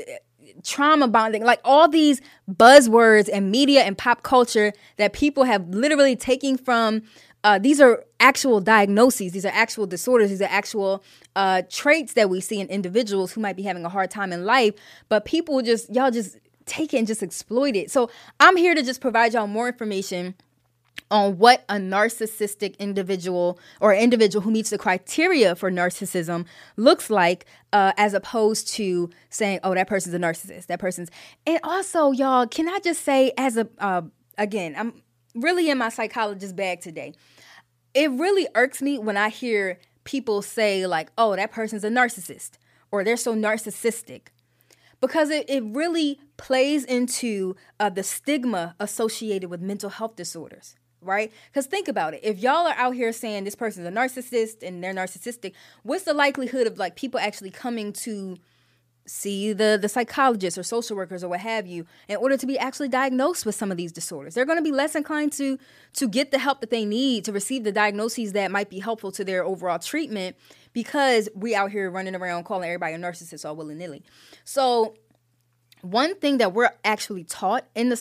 trauma 0.64 1.06
bonding, 1.06 1.44
like 1.44 1.60
all 1.64 1.88
these 1.88 2.20
buzzwords 2.50 3.28
and 3.32 3.50
media 3.50 3.82
and 3.82 3.96
pop 3.96 4.22
culture 4.22 4.72
that 4.96 5.12
people 5.12 5.44
have 5.44 5.68
literally 5.68 6.16
taken 6.16 6.56
from. 6.56 7.02
Uh, 7.44 7.58
these 7.58 7.78
are 7.78 8.02
actual 8.20 8.58
diagnoses. 8.58 9.32
These 9.32 9.44
are 9.44 9.52
actual 9.52 9.86
disorders. 9.86 10.30
These 10.30 10.40
are 10.40 10.48
actual 10.50 11.04
uh, 11.36 11.62
traits 11.70 12.14
that 12.14 12.30
we 12.30 12.40
see 12.40 12.58
in 12.58 12.68
individuals 12.68 13.32
who 13.32 13.40
might 13.42 13.54
be 13.56 13.62
having 13.62 13.84
a 13.84 13.90
hard 13.90 14.10
time 14.10 14.32
in 14.32 14.46
life. 14.46 14.74
But 15.10 15.26
people 15.26 15.60
just, 15.60 15.94
y'all 15.94 16.10
just 16.10 16.38
take 16.64 16.94
it 16.94 16.98
and 16.98 17.06
just 17.06 17.22
exploit 17.22 17.76
it. 17.76 17.90
So 17.90 18.10
I'm 18.40 18.56
here 18.56 18.74
to 18.74 18.82
just 18.82 19.02
provide 19.02 19.34
y'all 19.34 19.46
more 19.46 19.68
information 19.68 20.34
on 21.10 21.38
what 21.38 21.64
a 21.68 21.74
narcissistic 21.74 22.78
individual 22.78 23.58
or 23.80 23.94
individual 23.94 24.42
who 24.42 24.50
meets 24.50 24.70
the 24.70 24.78
criteria 24.78 25.54
for 25.54 25.70
narcissism 25.70 26.46
looks 26.76 27.10
like 27.10 27.46
uh, 27.72 27.92
as 27.96 28.14
opposed 28.14 28.68
to 28.68 29.10
saying 29.30 29.60
oh 29.62 29.74
that 29.74 29.86
person's 29.86 30.14
a 30.14 30.18
narcissist. 30.18 30.66
That 30.66 30.80
person's 30.80 31.10
and 31.46 31.60
also 31.62 32.10
y'all 32.10 32.46
can 32.46 32.68
i 32.68 32.78
just 32.80 33.02
say 33.02 33.32
as 33.36 33.56
a 33.56 33.68
uh, 33.78 34.02
again 34.38 34.74
i'm 34.76 35.02
really 35.34 35.68
in 35.68 35.78
my 35.78 35.88
psychologist 35.88 36.56
bag 36.56 36.80
today. 36.80 37.12
It 37.92 38.10
really 38.10 38.48
irks 38.54 38.82
me 38.82 38.98
when 38.98 39.16
i 39.16 39.28
hear 39.28 39.78
people 40.04 40.42
say 40.42 40.86
like 40.86 41.10
oh 41.18 41.36
that 41.36 41.52
person's 41.52 41.84
a 41.84 41.90
narcissist 41.90 42.52
or 42.90 43.04
they're 43.04 43.16
so 43.16 43.34
narcissistic. 43.34 44.28
Because 45.00 45.28
it, 45.28 45.44
it 45.50 45.62
really 45.64 46.18
plays 46.38 46.82
into 46.82 47.56
uh, 47.78 47.90
the 47.90 48.02
stigma 48.02 48.74
associated 48.80 49.50
with 49.50 49.60
mental 49.60 49.90
health 49.90 50.16
disorders 50.16 50.76
right? 51.04 51.32
Because 51.50 51.66
think 51.66 51.88
about 51.88 52.14
it. 52.14 52.20
If 52.22 52.38
y'all 52.38 52.66
are 52.66 52.74
out 52.74 52.94
here 52.94 53.12
saying 53.12 53.44
this 53.44 53.54
person's 53.54 53.86
a 53.86 53.90
narcissist 53.90 54.62
and 54.62 54.82
they're 54.82 54.94
narcissistic, 54.94 55.52
what's 55.82 56.04
the 56.04 56.14
likelihood 56.14 56.66
of 56.66 56.78
like 56.78 56.96
people 56.96 57.20
actually 57.20 57.50
coming 57.50 57.92
to 57.92 58.38
see 59.06 59.52
the 59.52 59.78
the 59.80 59.88
psychologists 59.88 60.56
or 60.58 60.62
social 60.62 60.96
workers 60.96 61.22
or 61.22 61.28
what 61.28 61.40
have 61.40 61.66
you 61.66 61.84
in 62.08 62.16
order 62.16 62.36
to 62.36 62.46
be 62.46 62.58
actually 62.58 62.88
diagnosed 62.88 63.44
with 63.44 63.54
some 63.54 63.70
of 63.70 63.76
these 63.76 63.92
disorders 63.92 64.34
they're 64.34 64.46
going 64.46 64.58
to 64.58 64.64
be 64.64 64.72
less 64.72 64.94
inclined 64.94 65.30
to 65.30 65.58
to 65.92 66.08
get 66.08 66.30
the 66.30 66.38
help 66.38 66.60
that 66.60 66.70
they 66.70 66.86
need 66.86 67.22
to 67.22 67.30
receive 67.30 67.64
the 67.64 67.72
diagnoses 67.72 68.32
that 68.32 68.50
might 68.50 68.70
be 68.70 68.78
helpful 68.78 69.12
to 69.12 69.22
their 69.22 69.44
overall 69.44 69.78
treatment 69.78 70.34
because 70.72 71.28
we 71.34 71.54
out 71.54 71.70
here 71.70 71.90
running 71.90 72.14
around 72.14 72.44
calling 72.44 72.64
everybody 72.64 72.94
a 72.94 72.98
narcissist 72.98 73.44
all 73.44 73.54
willy-nilly 73.54 74.02
so 74.42 74.94
one 75.82 76.14
thing 76.14 76.38
that 76.38 76.54
we're 76.54 76.70
actually 76.82 77.24
taught 77.24 77.66
in 77.74 77.90
the 77.90 78.00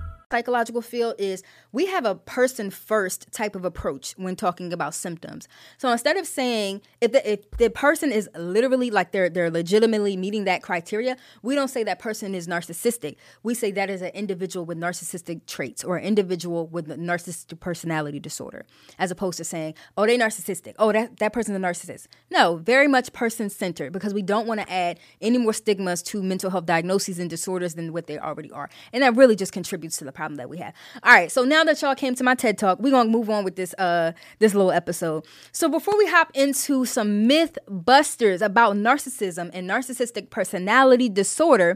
psychological 0.31 0.81
field 0.81 1.15
is 1.19 1.43
we 1.71 1.85
have 1.87 2.05
a 2.05 2.15
person 2.15 2.69
first 2.69 3.31
type 3.31 3.55
of 3.55 3.65
approach 3.65 4.13
when 4.17 4.35
talking 4.35 4.73
about 4.73 4.95
symptoms. 4.95 5.47
So 5.77 5.91
instead 5.91 6.17
of 6.17 6.25
saying 6.25 6.81
if 7.01 7.11
the, 7.11 7.31
if 7.33 7.51
the 7.51 7.69
person 7.69 8.11
is 8.11 8.29
literally 8.35 8.89
like 8.89 9.11
they're 9.11 9.29
they're 9.29 9.51
legitimately 9.51 10.17
meeting 10.17 10.45
that 10.45 10.63
criteria, 10.63 11.17
we 11.43 11.53
don't 11.53 11.67
say 11.67 11.83
that 11.83 11.99
person 11.99 12.33
is 12.33 12.47
narcissistic. 12.47 13.17
We 13.43 13.53
say 13.53 13.71
that 13.71 13.89
is 13.89 14.01
an 14.01 14.11
individual 14.13 14.65
with 14.65 14.77
narcissistic 14.77 15.45
traits 15.45 15.83
or 15.83 15.97
an 15.97 16.05
individual 16.05 16.67
with 16.67 16.87
narcissistic 16.87 17.59
personality 17.59 18.19
disorder, 18.19 18.65
as 18.97 19.11
opposed 19.11 19.37
to 19.37 19.43
saying, 19.43 19.75
oh, 19.97 20.05
they 20.05 20.17
narcissistic. 20.17 20.75
Oh, 20.79 20.91
that, 20.91 21.17
that 21.17 21.33
person's 21.33 21.57
a 21.57 21.59
narcissist. 21.59 22.07
No, 22.29 22.55
very 22.55 22.87
much 22.87 23.11
person 23.13 23.49
centered 23.49 23.91
because 23.91 24.13
we 24.13 24.21
don't 24.21 24.47
want 24.47 24.61
to 24.61 24.71
add 24.71 24.99
any 25.19 25.37
more 25.37 25.53
stigmas 25.53 26.01
to 26.03 26.23
mental 26.23 26.49
health 26.49 26.65
diagnoses 26.65 27.19
and 27.19 27.29
disorders 27.29 27.75
than 27.75 27.91
what 27.91 28.07
they 28.07 28.17
already 28.17 28.51
are. 28.51 28.69
And 28.93 29.03
that 29.03 29.15
really 29.15 29.35
just 29.35 29.51
contributes 29.51 29.97
to 29.97 30.05
the 30.05 30.11
problem 30.21 30.37
that 30.37 30.49
we 30.49 30.59
have. 30.59 30.73
All 31.01 31.13
right, 31.13 31.31
so 31.31 31.43
now 31.43 31.63
that 31.63 31.81
y'all 31.81 31.95
came 31.95 32.13
to 32.13 32.23
my 32.23 32.35
TED 32.35 32.57
Talk, 32.59 32.79
we're 32.79 32.91
gonna 32.91 33.09
move 33.09 33.29
on 33.29 33.43
with 33.43 33.55
this 33.55 33.73
uh 33.79 34.11
this 34.37 34.53
little 34.53 34.71
episode. 34.71 35.25
So 35.51 35.67
before 35.67 35.97
we 35.97 36.05
hop 36.07 36.29
into 36.35 36.85
some 36.85 37.25
myth 37.25 37.57
busters 37.67 38.43
about 38.43 38.75
narcissism 38.75 39.49
and 39.51 39.67
narcissistic 39.67 40.29
personality 40.29 41.09
disorder, 41.09 41.75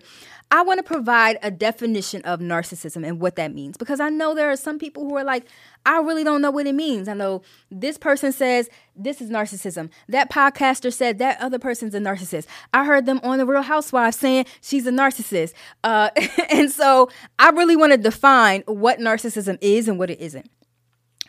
I 0.52 0.62
want 0.62 0.78
to 0.78 0.84
provide 0.84 1.38
a 1.42 1.50
definition 1.50 2.22
of 2.22 2.40
narcissism 2.40 3.06
and 3.06 3.20
what 3.20 3.36
that 3.36 3.54
means 3.54 3.78
because 3.78 4.00
I 4.00 4.10
know 4.10 4.36
there 4.36 4.52
are 4.52 4.56
some 4.56 4.80
people 4.80 5.04
who 5.04 5.16
are 5.16 5.24
like, 5.24 5.46
I 5.86 6.00
really 6.00 6.24
don't 6.24 6.42
know 6.42 6.52
what 6.52 6.68
it 6.68 6.74
means. 6.74 7.08
I 7.08 7.14
know 7.14 7.42
this 7.72 7.98
person 7.98 8.32
says 8.32 8.70
this 8.96 9.22
is 9.22 9.30
narcissism. 9.30 9.90
That 10.08 10.32
podcaster 10.32 10.94
said 10.94 11.18
that 11.20 11.42
other 11.42 11.60
person's 11.60 11.96
a 11.96 12.00
narcissist. 12.00 12.46
I 12.74 12.86
heard 12.86 13.06
them 13.06 13.20
on 13.24 13.38
The 13.38 13.46
Real 13.46 13.64
Housewives 13.64 14.18
saying 14.18 14.46
she's 14.62 14.86
a 14.88 14.92
narcissist. 14.92 15.54
Uh, 15.84 16.10
and 16.50 16.72
so 16.72 17.10
I 17.40 17.50
really 17.50 17.76
want 17.76 17.92
to 17.94 17.98
define 17.98 18.64
what 18.68 19.00
narcissism 19.00 19.58
is 19.62 19.88
and 19.88 20.00
what 20.00 20.10
it 20.10 20.22
isn't. 20.22 20.50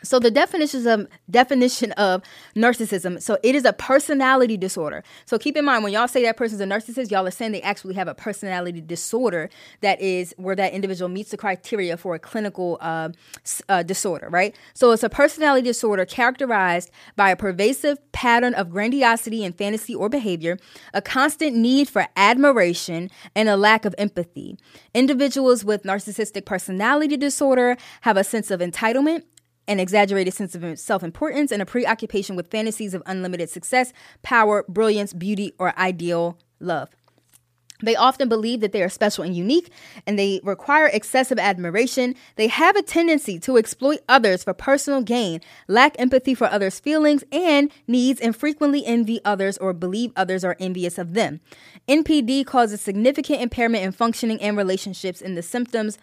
So 0.07 0.19
the 0.19 0.31
definitions 0.31 0.85
of 0.85 1.07
definition 1.29 1.91
of 1.93 2.23
narcissism. 2.55 3.21
So 3.21 3.37
it 3.43 3.55
is 3.55 3.65
a 3.65 3.73
personality 3.73 4.57
disorder. 4.57 5.03
So 5.25 5.37
keep 5.37 5.57
in 5.57 5.65
mind 5.65 5.83
when 5.83 5.93
y'all 5.93 6.07
say 6.07 6.23
that 6.23 6.37
person's 6.37 6.61
a 6.61 6.65
narcissist, 6.65 7.11
y'all 7.11 7.27
are 7.27 7.31
saying 7.31 7.51
they 7.51 7.61
actually 7.61 7.95
have 7.95 8.07
a 8.07 8.15
personality 8.15 8.81
disorder 8.81 9.49
that 9.81 10.01
is 10.01 10.33
where 10.37 10.55
that 10.55 10.73
individual 10.73 11.09
meets 11.09 11.31
the 11.31 11.37
criteria 11.37 11.97
for 11.97 12.15
a 12.15 12.19
clinical 12.19 12.77
uh, 12.81 13.09
uh, 13.69 13.83
disorder, 13.83 14.29
right? 14.29 14.55
So 14.73 14.91
it's 14.91 15.03
a 15.03 15.09
personality 15.09 15.67
disorder 15.67 16.05
characterized 16.05 16.89
by 17.15 17.31
a 17.31 17.35
pervasive 17.35 17.99
pattern 18.11 18.53
of 18.53 18.69
grandiosity 18.69 19.43
and 19.43 19.55
fantasy 19.55 19.93
or 19.93 20.09
behavior, 20.09 20.57
a 20.93 21.01
constant 21.01 21.55
need 21.55 21.89
for 21.89 22.07
admiration, 22.15 23.09
and 23.35 23.49
a 23.49 23.57
lack 23.57 23.85
of 23.85 23.93
empathy. 23.97 24.57
Individuals 24.93 25.65
with 25.65 25.83
narcissistic 25.83 26.45
personality 26.45 27.17
disorder 27.17 27.77
have 28.01 28.17
a 28.17 28.23
sense 28.23 28.51
of 28.51 28.59
entitlement 28.59 29.23
an 29.67 29.79
exaggerated 29.79 30.33
sense 30.33 30.55
of 30.55 30.79
self 30.79 31.03
importance, 31.03 31.51
and 31.51 31.61
a 31.61 31.65
preoccupation 31.65 32.35
with 32.35 32.51
fantasies 32.51 32.93
of 32.93 33.03
unlimited 33.05 33.49
success, 33.49 33.93
power, 34.23 34.63
brilliance, 34.67 35.13
beauty, 35.13 35.53
or 35.59 35.77
ideal 35.77 36.37
love. 36.59 36.89
They 37.83 37.95
often 37.95 38.27
believe 38.27 38.61
that 38.61 38.71
they 38.71 38.81
are 38.81 38.89
special 38.89 39.23
and 39.23 39.35
unique, 39.35 39.69
and 40.07 40.17
they 40.17 40.41
require 40.43 40.87
excessive 40.87 41.37
admiration. 41.37 42.15
They 42.35 42.47
have 42.47 42.75
a 42.75 42.81
tendency 42.81 43.39
to 43.39 43.57
exploit 43.57 43.99
others 44.09 44.43
for 44.43 44.53
personal 44.53 45.01
gain, 45.03 45.41
lack 45.67 45.95
empathy 45.99 46.33
for 46.33 46.47
others' 46.47 46.79
feelings 46.79 47.23
and 47.31 47.71
needs, 47.87 48.19
and 48.19 48.35
frequently 48.35 48.83
envy 48.85 49.19
others 49.23 49.57
or 49.59 49.73
believe 49.73 50.11
others 50.15 50.43
are 50.43 50.57
envious 50.59 50.97
of 50.97 51.13
them. 51.13 51.39
NPD 51.87 52.45
causes 52.45 52.81
significant 52.81 53.41
impairment 53.41 53.83
in 53.83 53.91
functioning 53.91 54.41
and 54.41 54.57
relationships, 54.57 55.21
and 55.21 55.37
the 55.37 55.43
symptoms 55.43 55.99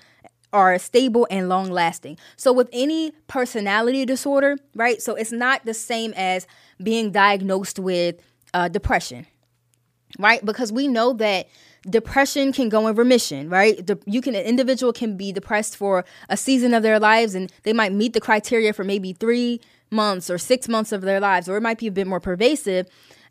are 0.54 0.78
stable 0.78 1.26
and 1.30 1.49
long 1.49 1.70
lasting. 1.70 2.16
So, 2.37 2.52
with 2.52 2.70
any 2.73 3.12
personality 3.26 4.06
disorder, 4.06 4.56
right? 4.75 5.02
So, 5.02 5.14
it's 5.14 5.32
not 5.32 5.66
the 5.66 5.75
same 5.75 6.14
as 6.16 6.46
being 6.82 7.11
diagnosed 7.11 7.78
with 7.78 8.16
uh, 8.54 8.68
depression, 8.68 9.26
right? 10.18 10.42
Because 10.44 10.73
we 10.73 10.88
know 10.88 11.12
that 11.14 11.49
depression 11.88 12.52
can 12.52 12.68
go 12.68 12.87
in 12.87 12.94
remission, 12.94 13.49
right? 13.50 13.88
You 14.06 14.20
can 14.23 14.34
an 14.34 14.44
individual 14.44 14.92
can 14.92 15.16
be 15.16 15.32
depressed 15.32 15.76
for 15.76 16.04
a 16.28 16.37
season 16.37 16.73
of 16.73 16.82
their 16.82 16.99
lives, 16.99 17.34
and 17.34 17.52
they 17.64 17.73
might 17.73 17.92
meet 17.92 18.12
the 18.12 18.20
criteria 18.20 18.73
for 18.73 18.84
maybe 18.84 19.12
three 19.12 19.61
months 19.90 20.30
or 20.30 20.38
six 20.38 20.68
months 20.68 20.92
of 20.92 21.02
their 21.02 21.20
lives, 21.20 21.49
or 21.49 21.56
it 21.56 21.62
might 21.62 21.78
be 21.78 21.87
a 21.87 21.92
bit 21.92 22.06
more 22.06 22.20
pervasive, 22.20 22.87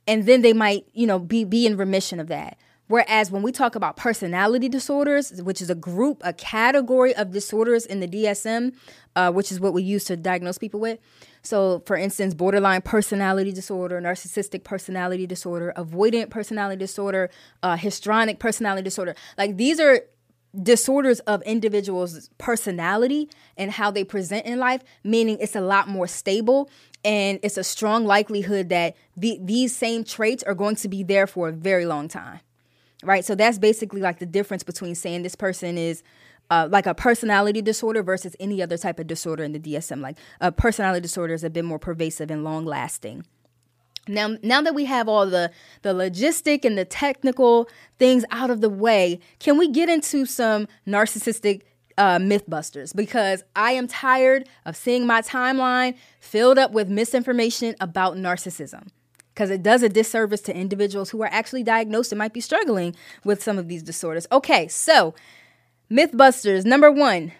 and 0.07 0.25
then 0.25 0.41
they 0.41 0.53
might, 0.53 0.85
you 0.93 1.07
know, 1.07 1.19
be 1.19 1.43
be 1.43 1.65
in 1.65 1.77
remission 1.77 2.19
of 2.19 2.27
that. 2.27 2.57
Whereas 2.87 3.31
when 3.31 3.43
we 3.43 3.51
talk 3.51 3.75
about 3.75 3.95
personality 3.95 4.67
disorders, 4.67 5.41
which 5.41 5.61
is 5.61 5.69
a 5.69 5.75
group, 5.75 6.21
a 6.23 6.33
category 6.33 7.15
of 7.15 7.31
disorders 7.31 7.85
in 7.85 8.01
the 8.01 8.07
DSM, 8.07 8.73
uh, 9.15 9.31
which 9.31 9.51
is 9.51 9.59
what 9.59 9.73
we 9.73 9.83
use 9.83 10.03
to 10.05 10.17
diagnose 10.17 10.57
people 10.57 10.79
with. 10.79 10.99
So, 11.43 11.81
for 11.85 11.95
instance, 11.95 12.33
borderline 12.33 12.81
personality 12.81 13.51
disorder, 13.51 14.01
narcissistic 14.01 14.63
personality 14.63 15.25
disorder, 15.25 15.73
avoidant 15.77 16.29
personality 16.29 16.79
disorder, 16.79 17.29
uh, 17.61 17.77
histrionic 17.77 18.39
personality 18.39 18.83
disorder. 18.83 19.15
Like 19.37 19.57
these 19.57 19.79
are 19.79 20.01
disorders 20.61 21.19
of 21.21 21.41
individuals' 21.43 22.29
personality 22.37 23.29
and 23.57 23.71
how 23.71 23.91
they 23.91 24.03
present 24.03 24.45
in 24.45 24.59
life, 24.59 24.83
meaning 25.03 25.37
it's 25.39 25.55
a 25.55 25.61
lot 25.61 25.87
more 25.87 26.07
stable 26.07 26.69
and 27.03 27.39
it's 27.43 27.57
a 27.57 27.63
strong 27.63 28.05
likelihood 28.05 28.69
that 28.69 28.95
the, 29.17 29.39
these 29.41 29.75
same 29.75 30.03
traits 30.03 30.43
are 30.43 30.53
going 30.53 30.75
to 30.75 30.87
be 30.87 31.03
there 31.03 31.27
for 31.27 31.49
a 31.49 31.51
very 31.51 31.85
long 31.85 32.07
time 32.07 32.39
right? 33.05 33.25
So 33.25 33.35
that's 33.35 33.57
basically 33.57 34.01
like 34.01 34.19
the 34.19 34.25
difference 34.25 34.63
between 34.63 34.95
saying 34.95 35.23
this 35.23 35.35
person 35.35 35.77
is 35.77 36.03
uh, 36.49 36.67
like 36.69 36.85
a 36.85 36.93
personality 36.93 37.61
disorder 37.61 38.03
versus 38.03 38.35
any 38.39 38.61
other 38.61 38.77
type 38.77 38.99
of 38.99 39.07
disorder 39.07 39.43
in 39.43 39.53
the 39.53 39.59
DSM. 39.59 40.01
Like 40.01 40.17
a 40.41 40.51
personality 40.51 41.01
disorder 41.01 41.33
is 41.33 41.43
a 41.43 41.49
bit 41.49 41.65
more 41.65 41.79
pervasive 41.79 42.29
and 42.29 42.43
long 42.43 42.65
lasting. 42.65 43.25
Now, 44.07 44.35
now 44.43 44.61
that 44.61 44.75
we 44.75 44.85
have 44.85 45.07
all 45.07 45.25
the 45.25 45.49
the 45.81 45.93
logistic 45.93 46.65
and 46.65 46.77
the 46.77 46.83
technical 46.85 47.69
things 47.97 48.25
out 48.31 48.49
of 48.49 48.59
the 48.59 48.69
way, 48.69 49.19
can 49.39 49.57
we 49.57 49.69
get 49.69 49.87
into 49.87 50.25
some 50.25 50.67
narcissistic 50.85 51.61
uh, 51.97 52.17
mythbusters? 52.17 52.93
Because 52.93 53.43
I 53.55 53.71
am 53.71 53.87
tired 53.87 54.49
of 54.65 54.75
seeing 54.75 55.07
my 55.07 55.21
timeline 55.21 55.95
filled 56.19 56.57
up 56.57 56.71
with 56.71 56.89
misinformation 56.89 57.75
about 57.79 58.17
narcissism 58.17 58.89
because 59.33 59.49
it 59.49 59.63
does 59.63 59.81
a 59.83 59.89
disservice 59.89 60.41
to 60.41 60.55
individuals 60.55 61.09
who 61.09 61.21
are 61.23 61.29
actually 61.31 61.63
diagnosed 61.63 62.11
and 62.11 62.19
might 62.19 62.33
be 62.33 62.41
struggling 62.41 62.95
with 63.23 63.41
some 63.41 63.57
of 63.57 63.67
these 63.67 63.83
disorders. 63.83 64.27
Okay, 64.31 64.67
so 64.67 65.13
Mythbusters 65.93 66.65
number 66.65 66.91
one. 66.91 67.33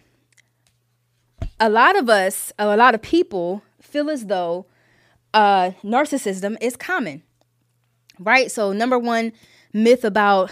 A 1.60 1.70
lot 1.70 1.98
of 1.98 2.08
us, 2.10 2.52
a 2.60 2.78
lot 2.78 2.94
of 2.94 3.02
people 3.02 3.64
feel 3.82 4.10
as 4.10 4.28
though 4.28 4.68
uh, 5.34 5.72
narcissism 5.84 6.58
is 6.62 6.76
common, 6.76 7.24
right? 8.20 8.52
So, 8.52 8.72
number 8.72 9.00
one 9.00 9.34
myth 9.72 10.04
about, 10.04 10.52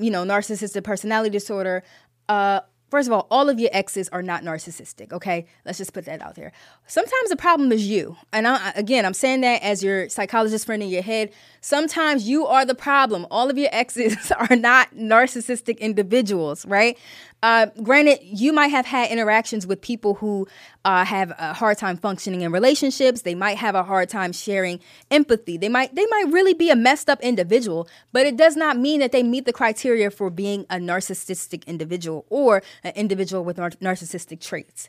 you 0.00 0.10
know, 0.10 0.24
narcissistic 0.24 0.82
personality 0.84 1.30
disorder. 1.30 1.84
Uh, 2.28 2.60
First 2.90 3.08
of 3.08 3.12
all, 3.12 3.26
all 3.30 3.50
of 3.50 3.60
your 3.60 3.70
exes 3.72 4.08
are 4.08 4.22
not 4.22 4.42
narcissistic, 4.42 5.12
okay? 5.12 5.46
Let's 5.66 5.78
just 5.78 5.92
put 5.92 6.06
that 6.06 6.22
out 6.22 6.36
there. 6.36 6.52
Sometimes 6.86 7.28
the 7.28 7.36
problem 7.36 7.70
is 7.70 7.86
you. 7.86 8.16
And 8.32 8.48
I, 8.48 8.72
again, 8.74 9.04
I'm 9.04 9.14
saying 9.14 9.42
that 9.42 9.62
as 9.62 9.82
your 9.82 10.08
psychologist 10.08 10.64
friend 10.64 10.82
in 10.82 10.88
your 10.88 11.02
head. 11.02 11.30
Sometimes 11.60 12.28
you 12.28 12.46
are 12.46 12.64
the 12.64 12.74
problem. 12.74 13.26
All 13.30 13.50
of 13.50 13.58
your 13.58 13.68
exes 13.72 14.32
are 14.32 14.56
not 14.56 14.94
narcissistic 14.94 15.78
individuals, 15.80 16.64
right? 16.66 16.98
Uh, 17.42 17.66
granted, 17.82 18.18
you 18.22 18.52
might 18.52 18.68
have 18.68 18.84
had 18.84 19.10
interactions 19.10 19.66
with 19.66 19.80
people 19.80 20.14
who 20.14 20.46
uh, 20.84 21.04
have 21.04 21.30
a 21.38 21.54
hard 21.54 21.78
time 21.78 21.96
functioning 21.96 22.40
in 22.40 22.50
relationships. 22.50 23.22
They 23.22 23.36
might 23.36 23.58
have 23.58 23.76
a 23.76 23.84
hard 23.84 24.08
time 24.08 24.32
sharing 24.32 24.80
empathy. 25.10 25.56
They 25.56 25.68
might 25.68 25.94
they 25.94 26.06
might 26.06 26.26
really 26.30 26.54
be 26.54 26.70
a 26.70 26.76
messed 26.76 27.08
up 27.08 27.20
individual, 27.20 27.88
but 28.12 28.26
it 28.26 28.36
does 28.36 28.56
not 28.56 28.76
mean 28.76 28.98
that 29.00 29.12
they 29.12 29.22
meet 29.22 29.44
the 29.44 29.52
criteria 29.52 30.10
for 30.10 30.30
being 30.30 30.66
a 30.68 30.76
narcissistic 30.76 31.64
individual 31.66 32.26
or 32.28 32.62
an 32.82 32.92
individual 32.96 33.44
with 33.44 33.56
nar- 33.56 33.70
narcissistic 33.70 34.40
traits. 34.40 34.88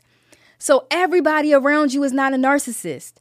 So 0.58 0.86
everybody 0.90 1.54
around 1.54 1.94
you 1.94 2.02
is 2.02 2.12
not 2.12 2.34
a 2.34 2.36
narcissist. 2.36 3.14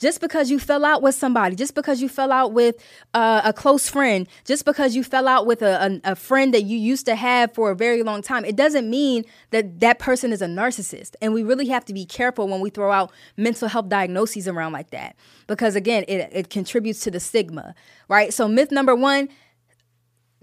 Just 0.00 0.20
because 0.20 0.50
you 0.50 0.58
fell 0.58 0.84
out 0.84 1.02
with 1.02 1.14
somebody, 1.14 1.54
just 1.54 1.74
because 1.74 2.00
you 2.00 2.08
fell 2.08 2.32
out 2.32 2.52
with 2.52 2.76
uh, 3.12 3.42
a 3.44 3.52
close 3.52 3.88
friend, 3.88 4.26
just 4.46 4.64
because 4.64 4.96
you 4.96 5.04
fell 5.04 5.28
out 5.28 5.46
with 5.46 5.60
a, 5.60 6.00
a, 6.04 6.12
a 6.12 6.16
friend 6.16 6.54
that 6.54 6.62
you 6.62 6.78
used 6.78 7.04
to 7.06 7.14
have 7.14 7.52
for 7.52 7.70
a 7.70 7.76
very 7.76 8.02
long 8.02 8.22
time, 8.22 8.44
it 8.46 8.56
doesn't 8.56 8.88
mean 8.88 9.24
that 9.50 9.80
that 9.80 9.98
person 9.98 10.32
is 10.32 10.40
a 10.40 10.46
narcissist. 10.46 11.16
And 11.20 11.34
we 11.34 11.42
really 11.42 11.68
have 11.68 11.84
to 11.84 11.92
be 11.92 12.06
careful 12.06 12.48
when 12.48 12.60
we 12.60 12.70
throw 12.70 12.90
out 12.90 13.12
mental 13.36 13.68
health 13.68 13.90
diagnoses 13.90 14.48
around 14.48 14.72
like 14.72 14.90
that. 14.90 15.16
Because 15.46 15.76
again, 15.76 16.04
it, 16.08 16.30
it 16.32 16.50
contributes 16.50 17.00
to 17.00 17.10
the 17.10 17.20
stigma, 17.20 17.74
right? 18.08 18.32
So, 18.32 18.48
myth 18.48 18.70
number 18.72 18.94
one 18.94 19.28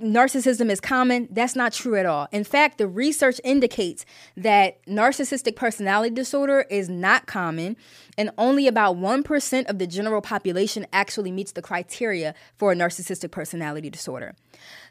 narcissism 0.01 0.69
is 0.69 0.79
common. 0.79 1.27
That's 1.31 1.55
not 1.55 1.73
true 1.73 1.95
at 1.95 2.05
all. 2.05 2.27
In 2.31 2.43
fact, 2.43 2.77
the 2.77 2.87
research 2.87 3.41
indicates 3.43 4.05
that 4.35 4.85
narcissistic 4.85 5.55
personality 5.55 6.13
disorder 6.13 6.65
is 6.69 6.87
not 6.87 7.25
common, 7.25 7.77
and 8.17 8.31
only 8.37 8.67
about 8.67 8.97
1% 8.97 9.69
of 9.69 9.79
the 9.79 9.87
general 9.87 10.21
population 10.21 10.85
actually 10.93 11.31
meets 11.31 11.51
the 11.51 11.61
criteria 11.61 12.35
for 12.57 12.71
a 12.71 12.75
narcissistic 12.75 13.31
personality 13.31 13.89
disorder. 13.89 14.35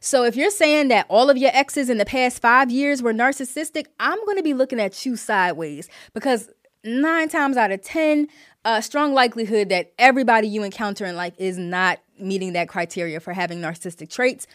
So 0.01 0.25
if 0.25 0.37
you're 0.37 0.51
saying 0.51 0.89
that 0.89 1.07
all 1.09 1.31
of 1.31 1.37
your 1.37 1.51
exes 1.53 1.89
in 1.89 1.99
the 1.99 2.05
past 2.05 2.41
five 2.41 2.71
years 2.71 3.03
were 3.03 3.13
narcissistic, 3.13 3.87
I'm 4.01 4.19
going 4.25 4.37
to 4.37 4.43
be 4.43 4.55
looking 4.55 4.81
at 4.81 5.07
you 5.07 5.17
sideways 5.17 5.89
because 6.15 6.51
nine 6.85 7.29
times 7.29 7.57
out 7.57 7.71
of 7.71 7.83
10, 7.83 8.29
a 8.65 8.83
strong 8.83 9.15
likelihood 9.15 9.69
that 9.69 9.93
everybody 9.99 10.49
you 10.49 10.63
encounter 10.63 11.05
in 11.05 11.17
life 11.17 11.35
is 11.39 11.59
not 11.59 12.01
meeting 12.19 12.55
that 12.55 12.69
criteria 12.69 13.21
for 13.21 13.33
having 13.33 13.61
narcissistic 13.61 14.11
traits 14.11 14.47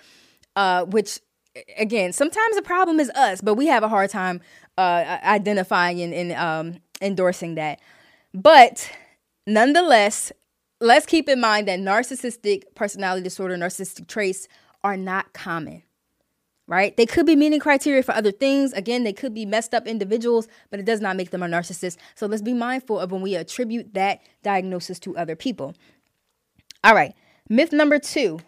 uh, 0.55 0.86
which 0.86 1.20
again, 1.77 2.13
sometimes 2.13 2.55
the 2.55 2.62
problem 2.62 3.00
is 3.00 3.10
us, 3.12 3.41
but 3.41 3.55
we 3.55 3.67
have 3.67 3.84
a 3.84 3.89
hard 3.89 4.10
time 4.10 4.41
uh, 4.77 5.20
identifying 5.24 6.01
and, 6.01 6.13
and 6.13 6.31
um, 6.34 6.81
endorsing 7.01 7.55
that. 7.55 7.79
But 8.34 8.89
nonetheless, 9.46 10.31
let's 10.79 11.05
keep 11.05 11.27
in 11.27 11.39
mind 11.39 11.67
that 11.67 11.79
narcissistic 11.79 12.63
personality 12.75 13.24
disorder, 13.24 13.55
narcissistic 13.55 14.08
traits 14.08 14.48
are 14.84 14.98
not 14.98 15.34
common, 15.34 15.84
right? 16.67 16.96
They 16.96 17.05
could 17.05 17.25
be 17.25 17.36
meeting 17.36 17.60
criteria 17.60 18.01
for 18.01 18.13
other 18.13 18.31
things. 18.31 18.74
Again, 18.74 19.03
they 19.03 19.13
could 19.13 19.34
be 19.34 19.46
messed 19.46 19.74
up 19.74 19.86
individuals, 19.86 20.48
but 20.70 20.79
it 20.79 20.86
does 20.86 21.01
not 21.01 21.17
make 21.17 21.31
them 21.31 21.43
a 21.43 21.48
narcissist. 21.48 21.98
So 22.15 22.27
let's 22.27 22.41
be 22.41 22.53
mindful 22.53 23.00
of 23.00 23.12
when 23.12 23.22
we 23.22 23.36
attribute 23.36 23.93
that 23.93 24.22
diagnosis 24.41 25.00
to 25.00 25.17
other 25.17 25.36
people. 25.36 25.75
All 26.84 26.96
right, 26.96 27.13
myth 27.50 27.74
number 27.74 28.00
two 28.00 28.39